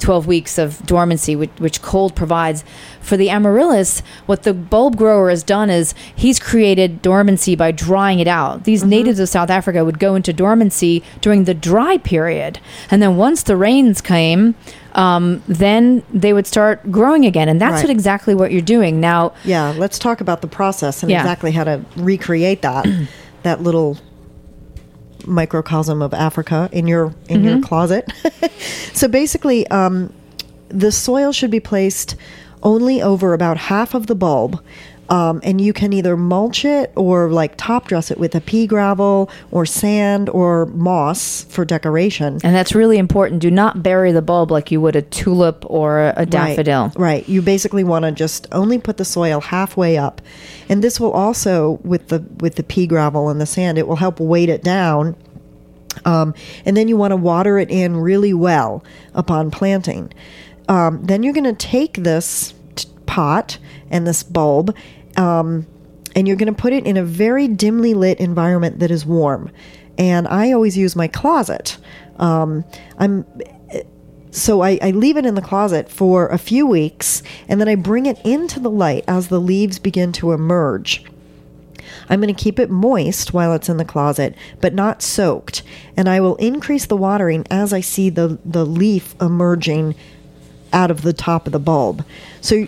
12 0.00 0.26
weeks 0.26 0.58
of 0.58 0.84
dormancy 0.86 1.36
which, 1.36 1.50
which 1.58 1.82
cold 1.82 2.14
provides. 2.14 2.64
For 3.00 3.16
the 3.16 3.30
amaryllis 3.30 4.02
what 4.26 4.42
the 4.44 4.54
bulb 4.54 4.96
grower 4.96 5.28
has 5.30 5.42
done 5.42 5.70
is 5.70 5.94
he's 6.14 6.38
created 6.38 7.02
dormancy 7.02 7.54
by 7.54 7.70
drying 7.70 8.18
it 8.18 8.26
out. 8.28 8.64
These 8.64 8.84
natives 8.84 9.18
of 9.20 9.28
south 9.28 9.50
africa 9.50 9.84
would 9.84 9.98
go 9.98 10.14
into 10.14 10.32
dormancy 10.32 11.02
during 11.20 11.44
the 11.44 11.54
dry 11.54 11.98
period. 11.98 12.58
And 12.90 13.02
then 13.02 13.16
once 13.16 13.42
the 13.42 13.56
rains 13.56 14.00
came 14.00 14.54
um, 14.94 15.42
then 15.48 16.04
they 16.12 16.32
would 16.32 16.46
start 16.46 16.90
growing 16.92 17.26
again. 17.26 17.48
And 17.48 17.60
that's 17.60 17.72
Right. 17.74 17.84
what 17.84 17.90
exactly 17.90 18.32
what 18.32 18.52
you're 18.52 18.62
doing. 18.62 19.00
Now 19.00 19.32
Yeah, 19.44 19.74
let's 19.76 19.98
talk 19.98 20.20
about 20.20 20.40
the 20.40 20.46
process 20.46 21.02
and 21.02 21.10
Yeah. 21.10 21.20
exactly 21.20 21.50
how 21.50 21.64
to 21.64 21.80
recreate 21.96 22.62
that 22.62 22.86
that 23.42 23.62
little 23.62 23.98
microcosm 25.26 26.02
of 26.02 26.14
Africa 26.14 26.68
in 26.72 26.86
your 26.86 27.14
in 27.28 27.44
your 27.44 27.60
closet. 27.60 28.10
so 28.92 29.08
basically, 29.08 29.66
um, 29.68 30.12
the 30.68 30.92
soil 30.92 31.32
should 31.32 31.50
be 31.50 31.60
placed 31.60 32.16
only 32.62 33.02
over 33.02 33.34
about 33.34 33.56
half 33.56 33.94
of 33.94 34.06
the 34.06 34.14
bulb. 34.14 34.62
Um, 35.10 35.40
and 35.44 35.60
you 35.60 35.74
can 35.74 35.92
either 35.92 36.16
mulch 36.16 36.64
it 36.64 36.90
or 36.96 37.30
like 37.30 37.56
top 37.56 37.88
dress 37.88 38.10
it 38.10 38.18
with 38.18 38.34
a 38.34 38.40
pea 38.40 38.66
gravel 38.66 39.30
or 39.50 39.66
sand 39.66 40.30
or 40.30 40.66
moss 40.66 41.44
for 41.44 41.64
decoration. 41.64 42.38
And 42.42 42.54
that's 42.54 42.74
really 42.74 42.96
important. 42.96 43.42
Do 43.42 43.50
not 43.50 43.82
bury 43.82 44.12
the 44.12 44.22
bulb 44.22 44.50
like 44.50 44.70
you 44.70 44.80
would 44.80 44.96
a 44.96 45.02
tulip 45.02 45.64
or 45.68 46.14
a 46.16 46.24
daffodil. 46.24 46.84
Right, 46.84 46.96
right. 46.96 47.28
You 47.28 47.42
basically 47.42 47.84
want 47.84 48.04
to 48.06 48.12
just 48.12 48.46
only 48.50 48.78
put 48.78 48.96
the 48.96 49.04
soil 49.04 49.40
halfway 49.40 49.98
up, 49.98 50.22
and 50.68 50.82
this 50.82 50.98
will 50.98 51.12
also 51.12 51.78
with 51.84 52.08
the 52.08 52.24
with 52.40 52.54
the 52.54 52.62
pea 52.62 52.86
gravel 52.86 53.28
and 53.28 53.40
the 53.40 53.46
sand, 53.46 53.76
it 53.76 53.86
will 53.86 53.96
help 53.96 54.20
weight 54.20 54.48
it 54.48 54.64
down. 54.64 55.16
Um, 56.04 56.34
and 56.64 56.76
then 56.76 56.88
you 56.88 56.96
want 56.96 57.12
to 57.12 57.16
water 57.16 57.58
it 57.58 57.70
in 57.70 57.96
really 57.96 58.34
well 58.34 58.82
upon 59.14 59.50
planting. 59.50 60.12
Um, 60.68 61.04
then 61.04 61.22
you're 61.22 61.34
going 61.34 61.44
to 61.44 61.52
take 61.52 61.94
this 61.94 62.54
pot 63.06 63.58
and 63.90 64.06
this 64.06 64.22
bulb, 64.22 64.76
um, 65.16 65.66
and 66.16 66.26
you're 66.26 66.36
going 66.36 66.52
to 66.52 66.60
put 66.60 66.72
it 66.72 66.86
in 66.86 66.96
a 66.96 67.04
very 67.04 67.48
dimly 67.48 67.94
lit 67.94 68.18
environment 68.20 68.78
that 68.78 68.90
is 68.90 69.04
warm. 69.04 69.50
And 69.98 70.26
I 70.28 70.52
always 70.52 70.76
use 70.76 70.96
my 70.96 71.08
closet. 71.08 71.78
Um, 72.18 72.64
I'm 72.98 73.24
so 74.34 74.62
I, 74.62 74.78
I 74.82 74.90
leave 74.90 75.16
it 75.16 75.26
in 75.26 75.36
the 75.36 75.40
closet 75.40 75.88
for 75.88 76.26
a 76.26 76.38
few 76.38 76.66
weeks 76.66 77.22
and 77.48 77.60
then 77.60 77.68
I 77.68 77.76
bring 77.76 78.06
it 78.06 78.18
into 78.24 78.58
the 78.58 78.70
light 78.70 79.04
as 79.06 79.28
the 79.28 79.40
leaves 79.40 79.78
begin 79.78 80.10
to 80.14 80.32
emerge. 80.32 81.04
I'm 82.08 82.20
going 82.20 82.34
to 82.34 82.42
keep 82.42 82.58
it 82.58 82.68
moist 82.68 83.32
while 83.32 83.52
it's 83.52 83.68
in 83.68 83.76
the 83.76 83.84
closet, 83.84 84.34
but 84.60 84.74
not 84.74 85.02
soaked. 85.02 85.62
And 85.96 86.08
I 86.08 86.20
will 86.20 86.34
increase 86.36 86.86
the 86.86 86.96
watering 86.96 87.46
as 87.50 87.72
I 87.72 87.80
see 87.80 88.10
the, 88.10 88.38
the 88.44 88.66
leaf 88.66 89.14
emerging 89.20 89.94
out 90.74 90.90
of 90.90 91.00
the 91.02 91.12
top 91.14 91.46
of 91.46 91.52
the 91.52 91.58
bulb. 91.58 92.04
So 92.42 92.66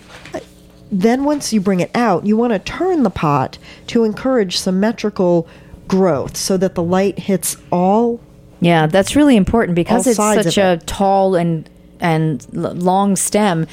then 0.91 1.25
once 1.25 1.53
you 1.53 1.61
bring 1.61 1.81
it 1.81 1.91
out, 1.95 2.25
you 2.25 2.37
want 2.37 2.53
to 2.53 2.59
turn 2.59 3.03
the 3.03 3.11
pot 3.11 3.59
to 3.89 4.05
encourage 4.05 4.57
symmetrical 4.59 5.47
growth 5.89 6.37
so 6.37 6.57
that 6.57 6.75
the 6.75 6.83
light 6.83 7.19
hits 7.19 7.57
all 7.71 8.21
Yeah, 8.61 8.87
that's 8.87 9.15
really 9.15 9.37
important 9.37 9.75
because 9.77 10.07
it's 10.07 10.17
such 10.17 10.57
a 10.57 10.73
it. 10.75 10.87
tall 10.87 11.35
and 11.35 11.69
and 12.01 12.47
long 12.53 13.17
stem. 13.17 13.67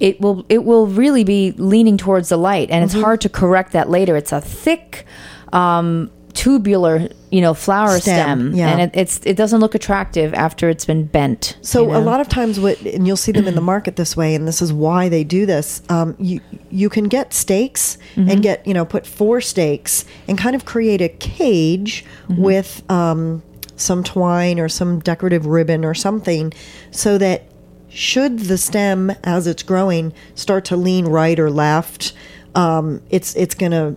It 0.00 0.20
will 0.20 0.44
it 0.48 0.64
will 0.64 0.86
really 0.86 1.24
be 1.24 1.52
leaning 1.52 1.96
towards 1.98 2.28
the 2.28 2.36
light, 2.36 2.70
and 2.70 2.84
Mm-hmm. 2.86 2.96
it's 2.96 3.04
hard 3.04 3.20
to 3.22 3.28
correct 3.28 3.72
that 3.72 3.88
later. 3.90 4.16
It's 4.16 4.32
a 4.32 4.40
thick, 4.40 5.06
um, 5.52 6.10
tubular, 6.32 7.08
you 7.30 7.40
know, 7.40 7.54
flower 7.54 7.98
Stem, 7.98 8.48
stem, 8.50 8.54
yeah. 8.54 8.70
and 8.70 8.80
it, 8.80 8.90
it's 8.94 9.20
it 9.24 9.36
doesn't 9.36 9.60
look 9.60 9.74
attractive 9.74 10.32
after 10.34 10.68
it's 10.68 10.84
been 10.84 11.04
bent. 11.04 11.56
So 11.62 11.82
you 11.82 11.88
know? 11.88 11.98
a 11.98 12.02
lot 12.02 12.20
of 12.20 12.28
times, 12.28 12.58
what 12.58 12.80
and 12.82 13.06
you'll 13.06 13.16
see 13.16 13.32
them 13.32 13.46
in 13.46 13.54
the 13.54 13.60
market 13.60 13.96
this 13.96 14.16
way, 14.16 14.34
and 14.34 14.46
this 14.46 14.62
is 14.62 14.72
why 14.72 15.08
they 15.08 15.24
do 15.24 15.46
this. 15.46 15.82
Um, 15.88 16.16
you 16.18 16.40
you 16.70 16.88
can 16.88 17.04
get 17.04 17.32
stakes 17.32 17.98
and 18.16 18.42
get 18.42 18.66
you 18.66 18.74
know 18.74 18.84
put 18.84 19.06
four 19.06 19.40
stakes 19.40 20.04
and 20.28 20.38
kind 20.38 20.56
of 20.56 20.64
create 20.64 21.00
a 21.00 21.08
cage 21.08 22.04
with 22.28 22.82
um, 22.90 23.42
some 23.76 24.04
twine 24.04 24.58
or 24.58 24.68
some 24.68 25.00
decorative 25.00 25.46
ribbon 25.46 25.84
or 25.84 25.94
something, 25.94 26.52
so 26.90 27.18
that 27.18 27.44
should 27.88 28.40
the 28.40 28.56
stem 28.56 29.10
as 29.24 29.46
it's 29.46 29.62
growing 29.62 30.12
start 30.34 30.64
to 30.64 30.76
lean 30.76 31.06
right 31.06 31.38
or 31.38 31.50
left, 31.50 32.12
um, 32.54 33.02
it's 33.10 33.34
it's 33.36 33.54
going 33.54 33.72
to 33.72 33.96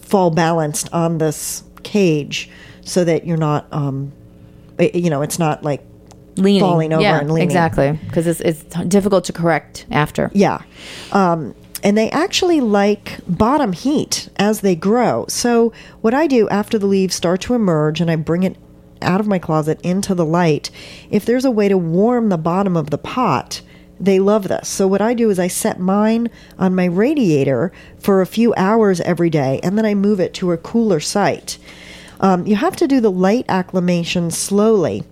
fall 0.00 0.30
balanced 0.30 0.92
on 0.92 1.18
this 1.18 1.62
cage 1.82 2.50
so 2.82 3.04
that 3.04 3.26
you're 3.26 3.36
not, 3.36 3.66
um, 3.72 4.12
you 4.78 5.10
know, 5.10 5.22
it's 5.22 5.38
not 5.38 5.62
like 5.62 5.84
leaning, 6.36 6.60
falling 6.60 6.92
over 6.92 7.02
yeah, 7.02 7.18
and 7.18 7.30
leaning. 7.30 7.48
exactly, 7.48 7.92
because 7.92 8.26
it's 8.26 8.40
it's 8.40 8.62
difficult 8.88 9.24
to 9.24 9.32
correct 9.32 9.86
after. 9.90 10.30
Yeah. 10.34 10.62
Um, 11.12 11.54
and 11.82 11.96
they 11.96 12.10
actually 12.10 12.60
like 12.60 13.20
bottom 13.28 13.72
heat 13.72 14.28
as 14.36 14.60
they 14.60 14.74
grow. 14.74 15.26
So, 15.28 15.72
what 16.00 16.14
I 16.14 16.26
do 16.26 16.48
after 16.48 16.78
the 16.78 16.86
leaves 16.86 17.14
start 17.14 17.40
to 17.42 17.54
emerge 17.54 18.00
and 18.00 18.10
I 18.10 18.16
bring 18.16 18.42
it 18.42 18.56
out 19.02 19.20
of 19.20 19.26
my 19.26 19.38
closet 19.38 19.80
into 19.82 20.14
the 20.14 20.24
light, 20.24 20.70
if 21.10 21.24
there's 21.24 21.44
a 21.44 21.50
way 21.50 21.68
to 21.68 21.78
warm 21.78 22.28
the 22.28 22.38
bottom 22.38 22.76
of 22.76 22.90
the 22.90 22.98
pot, 22.98 23.60
they 23.98 24.18
love 24.20 24.48
this. 24.48 24.68
So, 24.68 24.86
what 24.86 25.00
I 25.00 25.14
do 25.14 25.30
is 25.30 25.38
I 25.38 25.48
set 25.48 25.80
mine 25.80 26.30
on 26.58 26.74
my 26.74 26.84
radiator 26.84 27.72
for 27.98 28.20
a 28.20 28.26
few 28.26 28.54
hours 28.56 29.00
every 29.00 29.30
day 29.30 29.60
and 29.62 29.76
then 29.78 29.86
I 29.86 29.94
move 29.94 30.20
it 30.20 30.34
to 30.34 30.52
a 30.52 30.58
cooler 30.58 31.00
site. 31.00 31.58
Um, 32.20 32.46
you 32.46 32.56
have 32.56 32.76
to 32.76 32.86
do 32.86 33.00
the 33.00 33.10
light 33.10 33.44
acclimation 33.48 34.30
slowly. 34.30 35.04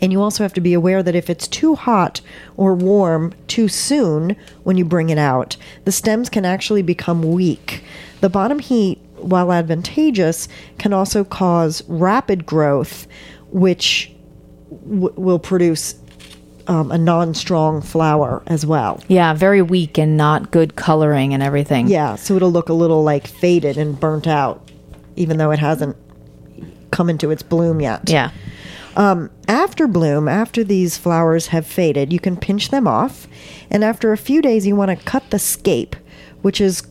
And 0.00 0.12
you 0.12 0.22
also 0.22 0.44
have 0.44 0.52
to 0.54 0.60
be 0.60 0.74
aware 0.74 1.02
that 1.02 1.16
if 1.16 1.28
it's 1.28 1.48
too 1.48 1.74
hot 1.74 2.20
or 2.56 2.74
warm 2.74 3.34
too 3.48 3.68
soon 3.68 4.36
when 4.62 4.76
you 4.76 4.84
bring 4.84 5.10
it 5.10 5.18
out, 5.18 5.56
the 5.84 5.92
stems 5.92 6.28
can 6.28 6.44
actually 6.44 6.82
become 6.82 7.32
weak. 7.32 7.82
The 8.20 8.28
bottom 8.28 8.60
heat, 8.60 9.00
while 9.16 9.52
advantageous, 9.52 10.48
can 10.78 10.92
also 10.92 11.24
cause 11.24 11.82
rapid 11.88 12.46
growth, 12.46 13.08
which 13.50 14.12
w- 14.70 15.12
will 15.16 15.40
produce 15.40 15.96
um, 16.68 16.92
a 16.92 16.98
non 16.98 17.34
strong 17.34 17.80
flower 17.80 18.42
as 18.46 18.64
well. 18.64 19.02
Yeah, 19.08 19.34
very 19.34 19.62
weak 19.62 19.98
and 19.98 20.16
not 20.16 20.50
good 20.50 20.76
coloring 20.76 21.34
and 21.34 21.42
everything. 21.42 21.88
Yeah, 21.88 22.16
so 22.16 22.36
it'll 22.36 22.52
look 22.52 22.68
a 22.68 22.74
little 22.74 23.02
like 23.02 23.26
faded 23.26 23.76
and 23.76 23.98
burnt 23.98 24.26
out, 24.26 24.70
even 25.16 25.38
though 25.38 25.50
it 25.50 25.58
hasn't 25.58 25.96
come 26.90 27.10
into 27.10 27.30
its 27.30 27.42
bloom 27.42 27.80
yet. 27.80 28.08
yeah, 28.08 28.30
After 28.96 29.86
bloom, 29.86 30.28
after 30.28 30.64
these 30.64 30.96
flowers 30.96 31.48
have 31.48 31.66
faded, 31.66 32.12
you 32.12 32.18
can 32.20 32.36
pinch 32.36 32.70
them 32.70 32.86
off. 32.88 33.26
And 33.70 33.84
after 33.84 34.12
a 34.12 34.16
few 34.16 34.40
days, 34.42 34.66
you 34.66 34.74
want 34.76 34.90
to 34.96 35.04
cut 35.04 35.30
the 35.30 35.38
scape, 35.38 35.96
which 36.42 36.60
is 36.60 36.82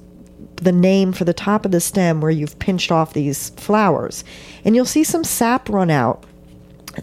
the 0.55 0.71
name 0.71 1.13
for 1.13 1.23
the 1.23 1.33
top 1.33 1.65
of 1.65 1.71
the 1.71 1.81
stem 1.81 2.21
where 2.21 2.31
you've 2.31 2.57
pinched 2.59 2.91
off 2.91 3.13
these 3.13 3.49
flowers. 3.51 4.23
And 4.63 4.75
you'll 4.75 4.85
see 4.85 5.03
some 5.03 5.23
sap 5.23 5.69
run 5.69 5.89
out. 5.89 6.23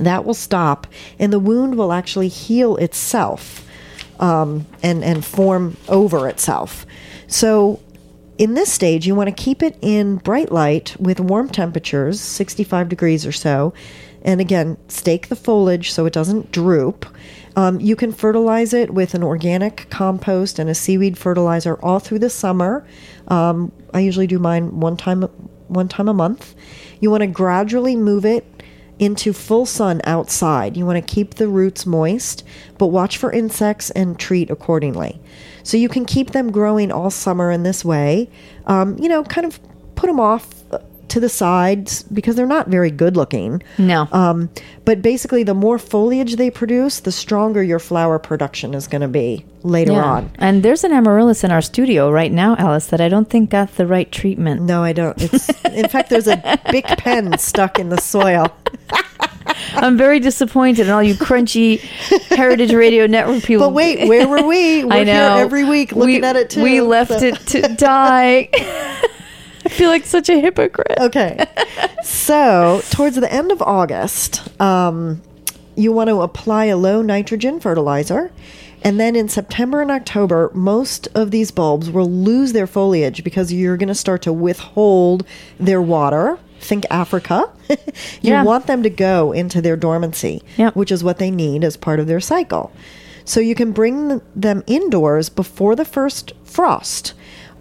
That 0.01 0.25
will 0.25 0.35
stop, 0.35 0.87
and 1.19 1.33
the 1.33 1.39
wound 1.39 1.77
will 1.77 1.93
actually 1.93 2.29
heal 2.29 2.77
itself 2.77 3.67
um, 4.19 4.67
and, 4.83 5.05
and 5.05 5.25
form 5.25 5.77
over 5.89 6.29
itself. 6.29 6.87
So, 7.27 7.81
in 8.37 8.55
this 8.55 8.73
stage, 8.73 9.07
you 9.07 9.15
want 9.15 9.29
to 9.29 9.43
keep 9.43 9.63
it 9.63 9.79
in 9.81 10.17
bright 10.17 10.51
light 10.51 10.97
with 10.99 11.21
warm 11.21 11.49
temperatures, 11.49 12.21
65 12.21 12.89
degrees 12.89 13.25
or 13.25 13.33
so. 13.33 13.73
And 14.23 14.41
again, 14.41 14.77
stake 14.89 15.29
the 15.29 15.37
foliage 15.37 15.93
so 15.93 16.07
it 16.07 16.13
doesn't 16.13 16.51
droop. 16.51 17.07
Um, 17.57 17.81
you 17.81 17.95
can 17.95 18.11
fertilize 18.11 18.73
it 18.73 18.93
with 18.93 19.15
an 19.15 19.23
organic 19.23 19.89
compost 19.91 20.59
and 20.59 20.69
a 20.69 20.75
seaweed 20.75 21.17
fertilizer 21.17 21.77
all 21.77 22.01
through 22.01 22.19
the 22.19 22.31
summer. 22.31 22.87
Um, 23.29 23.71
I 23.93 24.01
usually 24.01 24.27
do 24.27 24.39
mine 24.39 24.81
one 24.81 24.97
time 24.97 25.23
one 25.69 25.89
time 25.89 26.09
a 26.09 26.15
month. 26.15 26.55
You 27.01 27.11
want 27.11 27.21
to 27.21 27.27
gradually 27.27 27.97
move 27.97 28.25
it 28.25 28.45
into 28.99 29.33
full 29.33 29.67
sun 29.67 30.01
outside. 30.05 30.77
You 30.77 30.87
want 30.87 31.05
to 31.05 31.15
keep 31.15 31.35
the 31.35 31.49
roots 31.49 31.85
moist, 31.87 32.45
but 32.79 32.87
watch 32.89 33.19
for 33.19 33.33
insects 33.33 33.91
and 33.91 34.19
treat 34.19 34.51
accordingly. 34.51 35.21
So 35.63 35.77
you 35.77 35.89
can 35.89 36.05
keep 36.05 36.31
them 36.31 36.53
growing 36.53 36.93
all 36.93 37.11
summer 37.11 37.51
in 37.51 37.63
this 37.63 37.85
way. 37.85 38.31
Um, 38.67 38.99
you 38.99 39.09
know, 39.09 39.25
kind 39.25 39.47
of 39.47 39.59
put 39.95 40.07
them 40.07 40.21
off 40.21 40.64
to 41.15 41.21
the 41.21 41.29
sides 41.29 42.03
because 42.05 42.35
they're 42.37 42.45
not 42.47 42.69
very 42.69 42.91
good 42.91 43.17
looking. 43.17 43.63
no, 43.79 44.09
Um, 44.13 44.51
but 44.85 45.01
basically, 45.01 45.45
the 45.45 45.55
more 45.55 45.79
foliage 45.79 46.37
they 46.37 46.51
produce, 46.51 47.01
the 47.01 47.13
stronger 47.13 47.63
your 47.63 47.79
flower 47.79 48.19
production 48.19 48.75
is 48.75 48.87
going 48.89 49.01
to 49.03 49.09
be 49.09 49.45
later 49.63 49.93
yeah. 49.93 50.05
on. 50.05 50.31
And 50.39 50.63
there's 50.63 50.83
an 50.85 50.93
amaryllis 50.93 51.45
in 51.45 51.51
our 51.53 51.63
studio 51.63 52.11
right 52.11 52.33
now, 52.33 52.57
Alice, 52.57 52.87
that 52.89 53.01
I 53.01 53.09
don't 53.09 53.31
think 53.31 53.51
got 53.51 53.77
the 53.77 53.87
right 53.87 54.11
treatment. 54.11 54.63
No, 54.63 54.83
I 54.83 54.93
don't. 54.93 55.17
It's 55.23 55.49
in 55.65 55.89
fact, 55.89 56.11
there's 56.11 56.27
a 56.29 56.61
big 56.71 56.85
pen 56.85 57.39
stuck 57.39 57.79
in 57.79 57.89
the 57.91 58.01
soil. 58.01 58.49
I'm 59.77 59.97
very 59.97 60.21
disappointed 60.21 60.87
in 60.87 60.93
all 60.93 61.03
you 61.03 61.15
crunchy 61.15 61.79
Heritage 62.29 62.73
Radio 62.73 63.07
Network 63.07 63.43
people. 63.45 63.69
But 63.69 63.75
wait, 63.75 64.09
where 64.09 64.27
were 64.27 64.47
we? 64.47 64.85
We're 64.85 64.93
I 64.93 65.05
know. 65.05 65.37
here 65.37 65.45
every 65.45 65.65
week 65.65 65.93
looking 65.93 66.23
we, 66.23 66.27
at 66.27 66.37
it 66.37 66.51
too. 66.51 66.63
We 66.63 66.81
left 66.81 67.11
so- 67.21 67.27
it 67.27 67.37
to 67.49 67.61
die. 67.79 68.49
I 69.65 69.69
feel 69.71 69.89
like 69.89 70.05
such 70.05 70.29
a 70.29 70.41
hypocrite. 70.41 70.99
Okay. 71.01 71.47
so, 72.03 72.83
towards 72.91 73.17
the 73.17 73.33
end 73.33 73.51
of 73.53 73.63
August, 73.63 74.43
um, 74.61 75.23
you 75.77 75.93
want 75.93 76.09
to 76.09 76.21
apply 76.23 76.67
a 76.67 76.77
low 76.77 77.03
nitrogen 77.03 77.61
fertilizer. 77.61 78.31
And 78.83 79.01
then 79.01 79.17
in 79.17 79.29
September 79.31 79.81
and 79.81 79.91
October, 79.91 80.51
most 80.53 81.09
of 81.15 81.31
these 81.31 81.51
bulbs 81.51 81.91
will 81.91 82.11
lose 82.11 82.53
their 82.53 82.67
foliage 82.67 83.25
because 83.25 83.51
you're 83.53 83.79
going 83.79 83.89
to 83.89 83.95
start 83.95 84.21
to 84.23 84.33
withhold 84.33 85.25
their 85.59 85.81
water. 85.81 86.39
Think 86.61 86.85
Africa. 86.91 87.51
you 87.69 87.77
Yeah. 88.21 88.45
want 88.45 88.67
them 88.67 88.83
to 88.83 88.91
go 88.91 89.33
into 89.33 89.63
their 89.63 89.77
dormancy, 89.77 90.43
which 90.75 90.93
is 90.93 91.03
what 91.03 91.19
they 91.19 91.31
need 91.31 91.65
as 91.65 91.79
part 91.79 91.99
of 91.99 92.07
their 92.07 92.21
cycle. 92.21 92.73
So 93.25 93.41
you 93.41 93.55
can 93.55 93.73
bring 93.73 94.21
them 94.37 94.63
indoors 94.67 95.31
before 95.31 95.75
the 95.75 95.87
first 95.87 96.33
frost. 96.45 97.15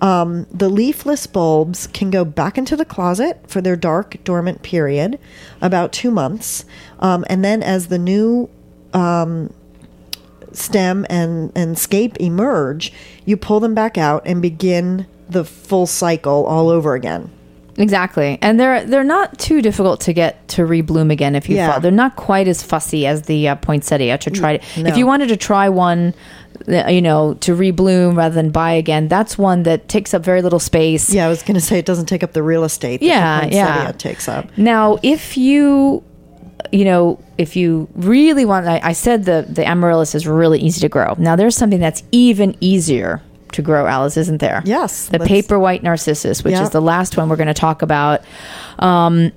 Um, 0.04 0.48
the 0.52 0.68
leafless 0.68 1.28
bulbs 1.28 1.88
can 1.88 2.12
go 2.12 2.26
back 2.26 2.58
into 2.58 2.76
the 2.76 2.84
closet 2.84 3.40
for 3.48 3.62
their 3.62 3.78
dark 3.78 4.18
dormant 4.26 4.62
period, 4.62 5.18
about 5.62 5.94
two 5.94 6.12
months, 6.12 6.66
um, 7.00 7.24
and 7.30 7.44
then 7.44 7.64
as 7.64 7.88
the 7.88 7.98
new 7.98 8.50
um, 8.94 9.54
stem 10.52 11.06
and 11.10 11.54
and 11.56 11.80
scape 11.80 12.18
emerge, 12.20 12.92
you 13.26 13.38
pull 13.38 13.62
them 13.62 13.74
back 13.74 13.98
out 13.98 14.24
and 14.26 14.42
begin 14.42 15.08
the 15.30 15.46
full 15.46 15.88
cycle 15.88 16.46
all 16.46 16.68
over 16.68 16.96
again. 16.96 17.32
Exactly, 17.78 18.38
and 18.42 18.60
they're 18.60 18.86
they're 18.86 19.04
not 19.06 19.40
too 19.40 19.62
difficult 19.62 20.02
to 20.02 20.14
get 20.14 20.48
to 20.50 20.62
rebloom 20.64 21.12
again. 21.12 21.34
If 21.34 21.50
you 21.50 21.56
Yeah. 21.56 21.72
thought 21.72 21.82
they're 21.82 21.92
not 21.92 22.18
quite 22.18 22.48
as 22.48 22.62
fussy 22.62 23.08
as 23.08 23.24
the 23.24 23.48
uh, 23.48 23.56
poinsettia 23.56 24.18
to 24.20 24.30
try. 24.30 24.58
To, 24.58 24.84
no. 24.84 24.90
If 24.90 24.98
you 24.98 25.08
wanted 25.08 25.30
to 25.30 25.38
try 25.38 25.70
one, 25.70 26.14
you 26.68 27.02
know, 27.02 27.34
to 27.36 27.56
rebloom 27.56 28.16
rather 28.16 28.36
than 28.36 28.52
buy 28.52 28.72
again, 28.74 29.08
that's 29.08 29.38
one 29.38 29.64
that 29.64 29.88
takes 29.90 30.14
up 30.14 30.24
very 30.24 30.42
little 30.42 30.60
space. 30.60 31.14
Yeah, 31.14 31.26
I 31.26 31.30
was 31.30 31.42
going 31.44 31.56
to 31.56 31.62
say 31.62 31.80
it 31.80 31.86
doesn't 31.86 32.06
take 32.08 32.24
up 32.24 32.34
the 32.34 32.44
real 32.44 32.64
estate. 32.64 33.00
that 33.02 33.50
the 33.50 33.56
Yeah, 33.56 33.84
yeah. 33.86 33.92
takes 33.94 34.28
up. 34.28 34.48
Now, 34.58 34.98
if 35.04 35.36
you, 35.38 36.04
you 36.72 36.86
know, 36.86 37.20
if 37.38 37.56
you 37.56 37.88
really 37.96 38.46
want, 38.46 38.68
I, 38.68 38.80
I 38.84 38.94
said 38.94 39.26
the 39.26 39.46
the 39.50 39.66
amaryllis 39.68 40.16
is 40.16 40.26
really 40.28 40.60
easy 40.60 40.80
to 40.82 40.90
grow. 40.90 41.16
Now, 41.18 41.36
there's 41.36 41.56
something 41.56 41.80
that's 41.80 42.04
even 42.12 42.56
easier 42.62 43.22
to 43.54 43.62
grow, 43.62 43.86
Alice, 43.86 44.18
isn't 44.18 44.40
there? 44.40 44.62
Yes, 44.66 45.10
the 45.10 45.20
paper 45.20 45.60
white 45.60 45.84
narcissus, 45.84 46.44
which 46.44 46.54
Yeah. 46.54 46.64
is 46.64 46.70
the 46.72 46.82
last 46.82 47.18
one 47.18 47.30
we're 47.30 47.36
going 47.36 47.48
to 47.48 47.54
talk 47.54 47.82
about. 47.84 48.22
Um, 48.80 49.32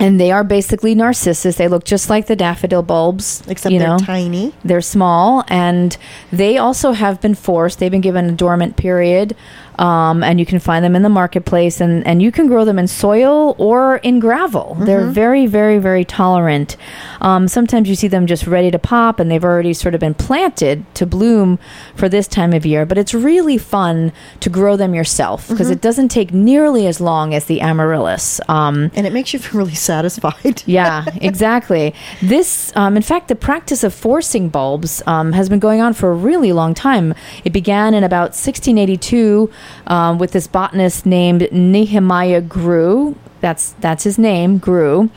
and 0.00 0.20
they 0.20 0.30
are 0.30 0.44
basically 0.44 0.94
narcissus. 0.94 1.56
They 1.56 1.68
look 1.68 1.84
just 1.84 2.08
like 2.10 2.26
the 2.26 2.36
daffodil 2.36 2.82
bulbs, 2.82 3.42
Except 3.48 3.72
you 3.72 3.78
they're 3.78 3.88
know. 3.88 3.98
tiny. 3.98 4.52
They're 4.64 4.80
small, 4.80 5.44
and 5.48 5.96
they 6.32 6.58
also 6.58 6.92
have 6.92 7.20
been 7.20 7.34
forced. 7.34 7.78
They've 7.78 7.90
been 7.90 8.00
given 8.00 8.26
a 8.26 8.32
dormant 8.32 8.76
period, 8.76 9.36
um, 9.78 10.22
and 10.22 10.38
you 10.40 10.46
can 10.46 10.58
find 10.58 10.84
them 10.84 10.96
in 10.96 11.02
the 11.02 11.08
marketplace. 11.08 11.80
and 11.80 12.06
And 12.06 12.20
you 12.22 12.32
can 12.32 12.46
grow 12.46 12.64
them 12.64 12.78
in 12.78 12.86
soil 12.88 13.54
or 13.58 13.96
in 13.98 14.18
gravel. 14.18 14.76
They're 14.80 15.06
very, 15.06 15.46
very, 15.46 15.78
very 15.78 16.04
tolerant. 16.04 16.76
Um, 17.20 17.48
sometimes 17.48 17.88
you 17.88 17.94
see 17.94 18.08
them 18.08 18.26
just 18.26 18.46
ready 18.46 18.70
to 18.70 18.78
pop, 18.78 19.20
and 19.20 19.30
they've 19.30 19.44
already 19.44 19.72
sort 19.74 19.94
of 19.94 20.00
been 20.00 20.14
planted 20.14 20.84
to 20.94 21.06
bloom 21.06 21.58
for 21.94 22.08
this 22.08 22.26
time 22.26 22.52
of 22.52 22.64
year. 22.66 22.84
But 22.86 22.98
it's 22.98 23.14
really 23.14 23.58
fun 23.58 24.12
to 24.40 24.50
grow 24.50 24.76
them 24.76 24.94
yourself 24.94 25.48
because 25.48 25.70
it 25.70 25.80
doesn't 25.80 26.08
take 26.08 26.32
nearly 26.32 26.86
as 26.86 27.00
long 27.00 27.34
as 27.34 27.44
the 27.46 27.60
amaryllis. 27.60 28.40
Um, 28.48 28.90
And 28.94 29.06
it 29.06 29.12
makes 29.12 29.32
you 29.32 29.38
feel 29.38 29.58
really 29.60 29.74
satisfied. 29.74 30.62
yeah, 30.66 31.04
exactly. 31.20 31.94
This, 32.22 32.72
um, 32.76 32.96
in 32.96 33.02
fact, 33.02 33.28
the 33.28 33.34
practice 33.36 33.84
of 33.84 33.94
forcing 33.94 34.48
bulbs 34.48 35.02
um, 35.06 35.32
has 35.32 35.48
been 35.48 35.58
going 35.58 35.80
on 35.80 35.92
for 35.94 36.10
a 36.10 36.14
really 36.14 36.52
long 36.52 36.74
time. 36.74 37.14
It 37.44 37.52
began 37.52 37.94
in 37.94 38.04
about 38.04 38.34
1682 38.34 39.50
um, 39.86 40.18
with 40.18 40.32
this 40.32 40.46
botanist 40.46 41.06
named 41.06 41.48
Nehemiah 41.52 42.40
Grew. 42.40 43.16
That's 43.40 43.72
that's 43.80 44.04
his 44.04 44.18
name, 44.18 44.58
Grew. 44.58 45.10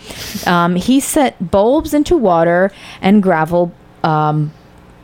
Um, 0.45 0.75
he 0.75 0.99
set 0.99 1.51
bulbs 1.51 1.93
into 1.93 2.15
water 2.17 2.71
and 3.01 3.23
gravel. 3.23 3.73
Um, 4.03 4.51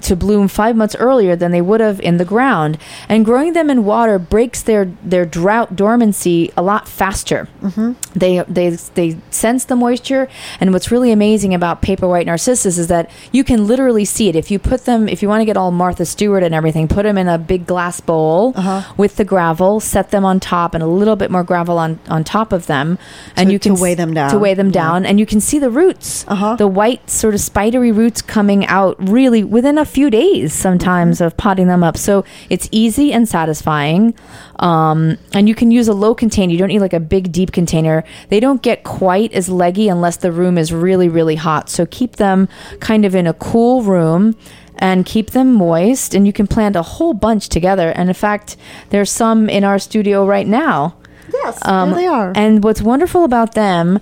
to 0.01 0.15
bloom 0.15 0.47
five 0.47 0.75
months 0.75 0.95
earlier 0.95 1.35
than 1.35 1.51
they 1.51 1.61
would 1.61 1.79
have 1.81 1.99
in 2.01 2.17
the 2.17 2.25
ground. 2.25 2.77
And 3.09 3.25
growing 3.25 3.53
them 3.53 3.69
in 3.69 3.83
water 3.85 4.19
breaks 4.19 4.61
their, 4.61 4.85
their 5.03 5.25
drought 5.25 5.75
dormancy 5.75 6.51
a 6.55 6.61
lot 6.61 6.87
faster. 6.87 7.47
Mm-hmm. 7.61 7.93
They, 8.17 8.39
they, 8.47 8.69
they 8.69 9.17
sense 9.31 9.65
the 9.65 9.75
moisture. 9.75 10.27
And 10.59 10.71
what's 10.73 10.91
really 10.91 11.11
amazing 11.11 11.53
about 11.53 11.81
paper 11.81 12.07
white 12.07 12.25
narcissus 12.25 12.77
is 12.77 12.87
that 12.87 13.09
you 13.31 13.43
can 13.43 13.67
literally 13.67 14.05
see 14.05 14.29
it. 14.29 14.35
If 14.35 14.51
you 14.51 14.59
put 14.59 14.85
them, 14.85 15.09
if 15.09 15.21
you 15.21 15.27
want 15.29 15.41
to 15.41 15.45
get 15.45 15.57
all 15.57 15.71
Martha 15.71 16.05
Stewart 16.05 16.43
and 16.43 16.53
everything, 16.53 16.87
put 16.87 17.03
them 17.03 17.17
in 17.17 17.27
a 17.27 17.37
big 17.37 17.65
glass 17.65 17.99
bowl 17.99 18.53
Uh-huh. 18.55 18.93
with 18.97 19.15
the 19.17 19.25
gravel, 19.25 19.79
set 19.79 20.11
them 20.11 20.23
on 20.25 20.39
top 20.39 20.73
and 20.73 20.83
a 20.83 20.87
little 20.87 21.15
bit 21.15 21.31
more 21.31 21.43
gravel 21.43 21.77
on, 21.77 21.99
on 22.09 22.23
top 22.23 22.53
of 22.53 22.67
them. 22.67 22.97
And 23.35 23.51
you 23.51 23.59
can 23.59 23.75
weigh 23.75 23.95
them 23.95 24.13
down. 24.13 24.29
To 24.31 24.37
weigh 24.39 24.53
them 24.53 24.71
down. 24.71 25.05
And 25.05 25.19
you 25.19 25.25
can 25.25 25.41
see 25.41 25.59
the 25.59 25.69
roots, 25.69 26.25
Uh-huh. 26.27 26.55
the 26.55 26.67
white 26.67 27.09
sort 27.09 27.33
of 27.33 27.41
spidery 27.41 27.91
roots 27.91 28.21
coming 28.21 28.65
out 28.67 28.95
really 28.99 29.43
within 29.43 29.77
a 29.77 29.85
few 29.87 30.09
days 30.09 30.53
sometimes 30.53 31.21
of 31.21 31.35
potting 31.37 31.67
them 31.67 31.83
up. 31.83 31.97
So 31.97 32.23
it's 32.49 32.69
easy 32.71 33.11
and 33.13 33.27
satisfying. 33.27 34.13
Um, 34.59 35.17
and 35.33 35.47
you 35.47 35.55
can 35.55 35.71
use 35.71 35.87
a 35.87 35.93
low 35.93 36.13
container. 36.13 36.51
You 36.51 36.59
don't 36.59 36.69
need 36.69 36.81
like 36.81 36.93
a 36.93 36.99
big, 36.99 37.31
deep 37.31 37.51
container. 37.51 38.03
They 38.29 38.39
don't 38.39 38.61
get 38.61 38.83
quite 38.83 39.33
as 39.33 39.49
leggy 39.49 39.87
unless 39.89 40.17
the 40.17 40.31
room 40.31 40.57
is 40.57 40.71
really, 40.71 41.09
really 41.09 41.35
hot. 41.35 41.69
So 41.69 41.85
keep 41.85 42.17
them 42.17 42.47
kind 42.79 43.05
of 43.05 43.15
in 43.15 43.27
a 43.27 43.33
cool 43.33 43.81
room 43.81 44.35
and 44.79 45.05
keep 45.05 45.31
them 45.31 45.53
moist. 45.53 46.13
And 46.13 46.27
you 46.27 46.33
can 46.33 46.47
plant 46.47 46.75
a 46.75 46.83
whole 46.83 47.13
bunch 47.13 47.49
together. 47.49 47.89
And 47.89 48.09
in 48.09 48.15
fact, 48.15 48.57
there's 48.89 49.11
some 49.11 49.49
in 49.49 49.63
our 49.63 49.79
studio 49.79 50.25
right 50.25 50.47
now. 50.47 50.95
Yes, 51.33 51.59
Um, 51.63 51.89
there 51.89 51.99
they 51.99 52.07
are. 52.07 52.31
And 52.35 52.63
what's 52.63 52.81
wonderful 52.81 53.23
about 53.23 53.53
them, 53.53 53.99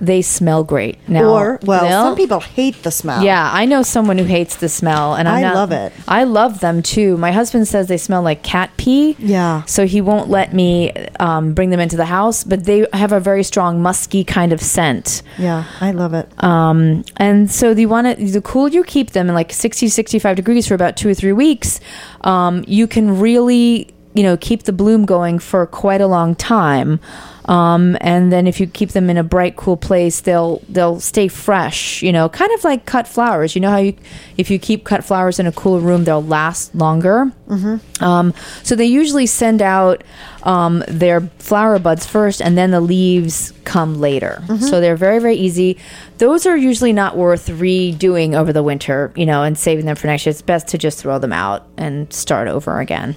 they 0.00 0.22
smell 0.22 0.64
great. 0.64 0.96
Now, 1.08 1.28
or 1.30 1.58
well, 1.64 1.82
they'll- 1.82 2.02
some 2.04 2.16
people 2.16 2.40
hate 2.40 2.82
the 2.82 2.90
smell. 2.90 3.22
yeah, 3.22 3.50
I 3.52 3.64
know 3.64 3.82
someone 3.82 4.16
who 4.18 4.24
hates 4.24 4.56
the 4.56 4.68
smell, 4.68 5.14
and 5.14 5.28
I'm 5.28 5.36
I 5.36 5.40
not- 5.42 5.54
love 5.54 5.72
it. 5.72 5.92
I 6.06 6.24
love 6.24 6.60
them 6.60 6.82
too. 6.82 7.16
My 7.16 7.32
husband 7.32 7.66
says 7.68 7.88
they 7.88 7.96
smell 7.98 8.22
like 8.22 8.42
cat 8.42 8.70
pee. 8.76 9.16
Yeah. 9.18 9.64
So 9.64 9.86
he 9.86 10.00
won't 10.00 10.28
let 10.30 10.52
me 10.54 10.92
um, 11.18 11.52
bring 11.54 11.70
them 11.70 11.80
into 11.80 11.96
the 11.96 12.04
house, 12.06 12.44
but 12.44 12.64
they 12.64 12.86
have 12.92 13.12
a 13.12 13.20
very 13.20 13.42
strong 13.42 13.82
musky 13.82 14.22
kind 14.24 14.52
of 14.52 14.60
scent. 14.60 15.22
yeah, 15.38 15.64
I 15.80 15.90
love 15.90 16.14
it. 16.14 16.28
Um, 16.44 17.04
and 17.16 17.50
so 17.50 17.70
you 17.72 17.88
want 17.88 18.18
to, 18.18 18.24
the 18.24 18.40
cooler 18.40 18.68
you 18.68 18.84
keep 18.84 19.10
them 19.10 19.28
in 19.28 19.34
like 19.34 19.52
60, 19.52 19.88
65 19.88 20.36
degrees 20.36 20.66
for 20.68 20.74
about 20.74 20.96
two 20.96 21.08
or 21.08 21.14
three 21.14 21.32
weeks, 21.32 21.80
um, 22.22 22.64
you 22.68 22.86
can 22.86 23.18
really, 23.18 23.88
you 24.14 24.22
know, 24.22 24.36
keep 24.36 24.64
the 24.64 24.72
bloom 24.72 25.04
going 25.04 25.38
for 25.38 25.66
quite 25.66 26.00
a 26.00 26.06
long 26.06 26.34
time. 26.34 27.00
Um, 27.48 27.96
and 28.02 28.30
then 28.30 28.46
if 28.46 28.60
you 28.60 28.66
keep 28.66 28.90
them 28.90 29.08
in 29.08 29.16
a 29.16 29.24
bright, 29.24 29.56
cool 29.56 29.78
place, 29.78 30.20
they'll 30.20 30.62
they'll 30.68 31.00
stay 31.00 31.28
fresh. 31.28 32.02
You 32.02 32.12
know, 32.12 32.28
kind 32.28 32.52
of 32.52 32.62
like 32.62 32.84
cut 32.84 33.08
flowers. 33.08 33.54
You 33.54 33.62
know 33.62 33.70
how 33.70 33.78
you, 33.78 33.96
if 34.36 34.50
you 34.50 34.58
keep 34.58 34.84
cut 34.84 35.02
flowers 35.02 35.40
in 35.40 35.46
a 35.46 35.52
cool 35.52 35.80
room, 35.80 36.04
they'll 36.04 36.22
last 36.22 36.74
longer. 36.74 37.32
Mm-hmm. 37.48 38.04
Um, 38.04 38.34
so 38.62 38.76
they 38.76 38.84
usually 38.84 39.24
send 39.24 39.62
out 39.62 40.04
um, 40.42 40.84
their 40.88 41.22
flower 41.38 41.78
buds 41.78 42.06
first, 42.06 42.42
and 42.42 42.56
then 42.56 42.70
the 42.70 42.82
leaves 42.82 43.54
come 43.64 43.98
later. 43.98 44.42
So 44.60 44.80
they're 44.80 44.96
very 44.96 45.18
very 45.18 45.36
easy. 45.36 45.78
Those 46.18 46.44
are 46.44 46.56
usually 46.56 46.92
not 46.92 47.16
worth 47.16 47.48
redoing 47.48 48.34
over 48.34 48.52
the 48.52 48.62
winter. 48.62 49.10
You 49.16 49.24
know, 49.24 49.42
and 49.42 49.56
saving 49.58 49.86
them 49.86 49.96
for 49.96 50.06
next 50.06 50.26
year. 50.26 50.32
It's 50.32 50.42
best 50.42 50.68
to 50.68 50.78
just 50.78 51.00
throw 51.00 51.18
them 51.18 51.32
out 51.32 51.66
and 51.78 52.12
start 52.12 52.48
over 52.48 52.78
again. 52.78 53.16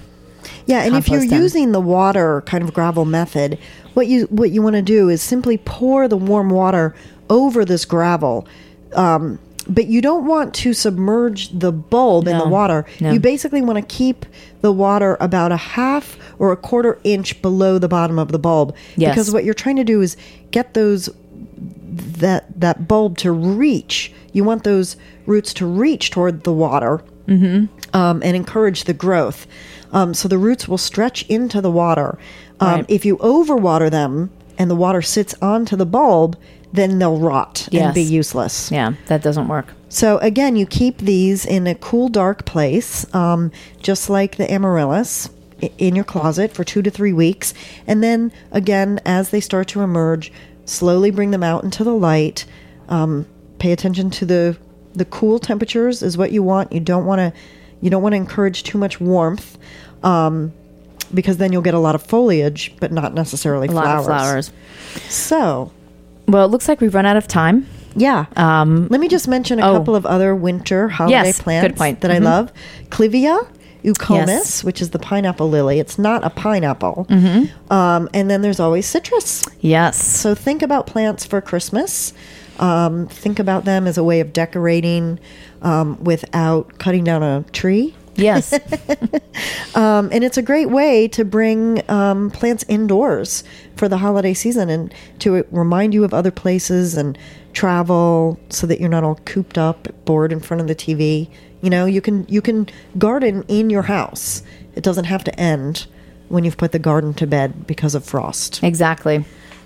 Yeah, 0.65 0.83
and 0.83 0.95
if 0.95 1.07
you're 1.07 1.25
them. 1.25 1.41
using 1.41 1.71
the 1.71 1.81
water 1.81 2.41
kind 2.45 2.63
of 2.63 2.73
gravel 2.73 3.05
method, 3.05 3.57
what 3.93 4.07
you 4.07 4.25
what 4.25 4.51
you 4.51 4.61
want 4.61 4.75
to 4.75 4.81
do 4.81 5.09
is 5.09 5.21
simply 5.21 5.57
pour 5.57 6.07
the 6.07 6.17
warm 6.17 6.49
water 6.49 6.95
over 7.29 7.65
this 7.65 7.85
gravel. 7.85 8.47
Um, 8.93 9.39
but 9.69 9.87
you 9.87 10.01
don't 10.01 10.25
want 10.25 10.53
to 10.55 10.73
submerge 10.73 11.49
the 11.49 11.71
bulb 11.71 12.27
in 12.27 12.37
the 12.37 12.47
water. 12.47 12.85
no. 12.99 13.11
You 13.11 13.19
basically 13.19 13.61
want 13.61 13.77
to 13.77 13.95
keep 13.95 14.25
the 14.61 14.71
water 14.71 15.17
about 15.19 15.51
a 15.51 15.57
half 15.57 16.17
or 16.39 16.51
a 16.51 16.57
quarter 16.57 16.99
inch 17.03 17.41
below 17.41 17.77
the 17.77 17.87
bottom 17.87 18.17
of 18.17 18.31
the 18.31 18.39
bulb. 18.39 18.75
Yes. 18.95 19.13
Because 19.13 19.31
what 19.31 19.45
you're 19.45 19.53
trying 19.53 19.75
to 19.77 19.83
do 19.83 20.01
is 20.01 20.17
get 20.49 20.73
those 20.73 21.09
that 21.91 22.59
that 22.59 22.87
bulb 22.87 23.17
to 23.19 23.31
reach. 23.31 24.11
You 24.33 24.43
want 24.43 24.63
those 24.63 24.97
roots 25.25 25.53
to 25.55 25.65
reach 25.65 26.09
toward 26.09 26.43
the 26.43 26.53
water 26.53 27.03
um, 27.93 28.21
and 28.23 28.35
encourage 28.35 28.85
the 28.85 28.93
growth. 28.93 29.47
Um, 29.91 30.13
so 30.13 30.27
the 30.27 30.37
roots 30.37 30.67
will 30.67 30.77
stretch 30.77 31.23
into 31.23 31.61
the 31.61 31.71
water. 31.71 32.17
Um, 32.59 32.67
Right. 32.75 32.85
If 32.87 33.05
you 33.05 33.17
overwater 33.17 33.89
them 33.89 34.29
and 34.57 34.69
the 34.69 34.75
water 34.75 35.01
sits 35.01 35.33
onto 35.41 35.75
the 35.75 35.85
bulb, 35.85 36.37
then 36.73 36.99
they'll 36.99 37.17
rot 37.19 37.67
and 37.85 37.93
be 37.93 38.01
useless. 38.03 38.71
Yeah, 38.71 38.93
that 39.07 39.21
doesn't 39.21 39.47
work. 39.47 39.67
So 39.89 40.19
again, 40.19 40.55
you 40.55 40.65
keep 40.65 40.99
these 40.99 41.45
in 41.45 41.67
a 41.67 41.75
cool, 41.75 42.07
dark 42.07 42.45
place, 42.45 43.05
um, 43.13 43.51
just 43.81 44.09
like 44.09 44.37
the 44.37 44.49
amaryllis, 44.49 45.29
in 45.77 45.95
your 45.95 46.05
closet 46.05 46.53
for 46.53 46.63
two 46.63 46.81
to 46.81 46.89
three 46.89 47.13
weeks, 47.13 47.53
and 47.85 48.01
then 48.01 48.31
again, 48.51 48.99
as 49.05 49.29
they 49.29 49.39
start 49.41 49.67
to 49.67 49.81
emerge, 49.81 50.31
slowly 50.65 51.11
bring 51.11 51.31
them 51.31 51.43
out 51.43 51.63
into 51.63 51.83
the 51.83 51.93
light. 51.93 52.45
Um, 52.89 53.25
pay 53.59 53.71
attention 53.71 54.09
to 54.11 54.25
the 54.25 54.57
the 54.93 55.05
cool 55.05 55.39
temperatures 55.39 56.01
is 56.01 56.17
what 56.17 56.31
you 56.31 56.41
want. 56.43 56.71
You 56.73 56.79
don't 56.79 57.05
want 57.05 57.19
to 57.19 57.33
you 57.81 57.89
don't 57.89 58.01
want 58.03 58.13
to 58.13 58.17
encourage 58.17 58.63
too 58.63 58.77
much 58.77 58.99
warmth. 59.01 59.57
Um, 60.03 60.53
because 61.13 61.37
then 61.37 61.51
you'll 61.51 61.61
get 61.61 61.73
a 61.73 61.79
lot 61.79 61.93
of 61.93 62.01
foliage, 62.03 62.73
but 62.79 62.91
not 62.91 63.13
necessarily 63.13 63.67
A 63.67 63.71
flowers. 63.71 63.85
lot 63.87 63.99
of 63.99 64.05
flowers. 64.05 64.51
So, 65.09 65.71
Well, 66.27 66.45
it 66.45 66.49
looks 66.49 66.67
like 66.69 66.79
we've 66.79 66.95
run 66.95 67.05
out 67.05 67.17
of 67.17 67.27
time. 67.27 67.67
yeah. 67.95 68.25
Um, 68.37 68.87
Let 68.89 69.01
me 69.01 69.09
just 69.09 69.27
mention 69.27 69.59
a 69.59 69.69
oh. 69.69 69.73
couple 69.77 69.95
of 69.95 70.05
other 70.05 70.33
winter 70.33 70.87
holiday 70.87 71.11
Yes, 71.25 71.37
good 71.37 71.43
plants 71.43 71.77
point. 71.77 72.01
that 72.01 72.11
Mhm. 72.11 72.15
I 72.15 72.17
love. 72.19 72.53
Clivia 72.89 73.45
eucomis, 73.83 74.27
Yes. 74.27 74.63
which 74.63 74.81
is 74.81 74.91
the 74.91 74.99
pineapple 74.99 75.49
lily. 75.49 75.79
It's 75.79 75.99
not 75.99 76.23
a 76.23 76.29
pineapple. 76.29 77.07
Mm-hmm. 77.09 77.73
Um, 77.73 78.07
and 78.13 78.29
then 78.29 78.41
there's 78.41 78.59
always 78.61 78.85
citrus. 78.85 79.43
yes. 79.59 80.01
So 80.01 80.33
think 80.33 80.61
about 80.61 80.87
plants 80.87 81.25
for 81.25 81.41
Christmas. 81.41 82.13
Um, 82.61 83.07
think 83.07 83.39
about 83.39 83.65
them 83.65 83.87
as 83.87 83.97
a 83.97 84.03
way 84.03 84.19
of 84.19 84.31
decorating 84.31 85.19
um, 85.61 86.01
without 86.03 86.77
cutting 86.79 87.03
down 87.03 87.23
a 87.23 87.43
tree. 87.51 87.95
Yes. 88.15 88.57
Um, 89.73 90.09
and 90.11 90.23
it's 90.23 90.37
a 90.37 90.41
great 90.41 90.69
way 90.69 91.07
to 91.09 91.23
bring 91.23 91.89
um, 91.89 92.29
plants 92.31 92.65
indoors 92.67 93.43
for 93.75 93.87
the 93.87 93.97
holiday 93.97 94.33
season 94.33 94.69
and 94.69 94.93
to 95.19 95.45
remind 95.49 95.93
you 95.93 96.03
of 96.03 96.13
other 96.13 96.31
places 96.31 96.97
and 96.97 97.17
travel 97.53 98.37
so 98.49 98.67
that 98.67 98.79
you're 98.79 98.89
not 98.89 99.03
all 99.03 99.15
cooped 99.25 99.57
up, 99.57 99.87
bored 100.03 100.33
in 100.33 100.41
front 100.41 100.59
of 100.59 100.67
the 100.67 100.75
TV. 100.75 101.29
You 101.61 101.69
know, 101.69 101.85
you 101.85 102.01
can 102.01 102.25
you 102.27 102.41
can 102.41 102.67
garden 102.97 103.45
in 103.47 103.69
your 103.69 103.83
house. 103.83 104.43
It 104.75 104.83
doesn't 104.83 105.05
have 105.05 105.23
to 105.23 105.39
end 105.39 105.87
when 106.27 106.43
you've 106.43 106.57
put 106.57 106.73
the 106.73 106.79
garden 106.79 107.13
to 107.15 107.27
bed 107.27 107.65
because 107.65 107.95
of 107.95 108.03
frost. 108.03 108.61
exactly. 108.63 109.23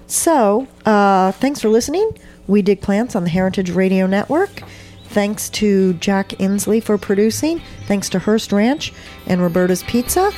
So, 0.07 0.67
uh, 0.85 1.31
thanks 1.31 1.59
for 1.59 1.69
listening. 1.69 2.15
We 2.47 2.61
Dig 2.61 2.81
Plants 2.81 3.15
on 3.15 3.23
the 3.23 3.29
Heritage 3.29 3.71
Radio 3.71 4.07
Network. 4.07 4.63
Thanks 5.05 5.49
to 5.51 5.93
Jack 5.93 6.29
Inslee 6.29 6.83
for 6.83 6.97
producing. 6.97 7.61
Thanks 7.87 8.09
to 8.09 8.19
Hearst 8.19 8.51
Ranch 8.51 8.93
and 9.27 9.41
Roberta's 9.41 9.83
Pizza 9.83 10.31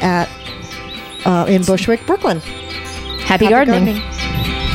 at 0.00 0.28
uh, 1.24 1.46
in 1.48 1.62
Bushwick, 1.64 2.06
Brooklyn. 2.06 2.38
Happy, 2.40 3.46
Happy 3.46 3.48
gardening. 3.48 3.96
gardening. 3.96 4.65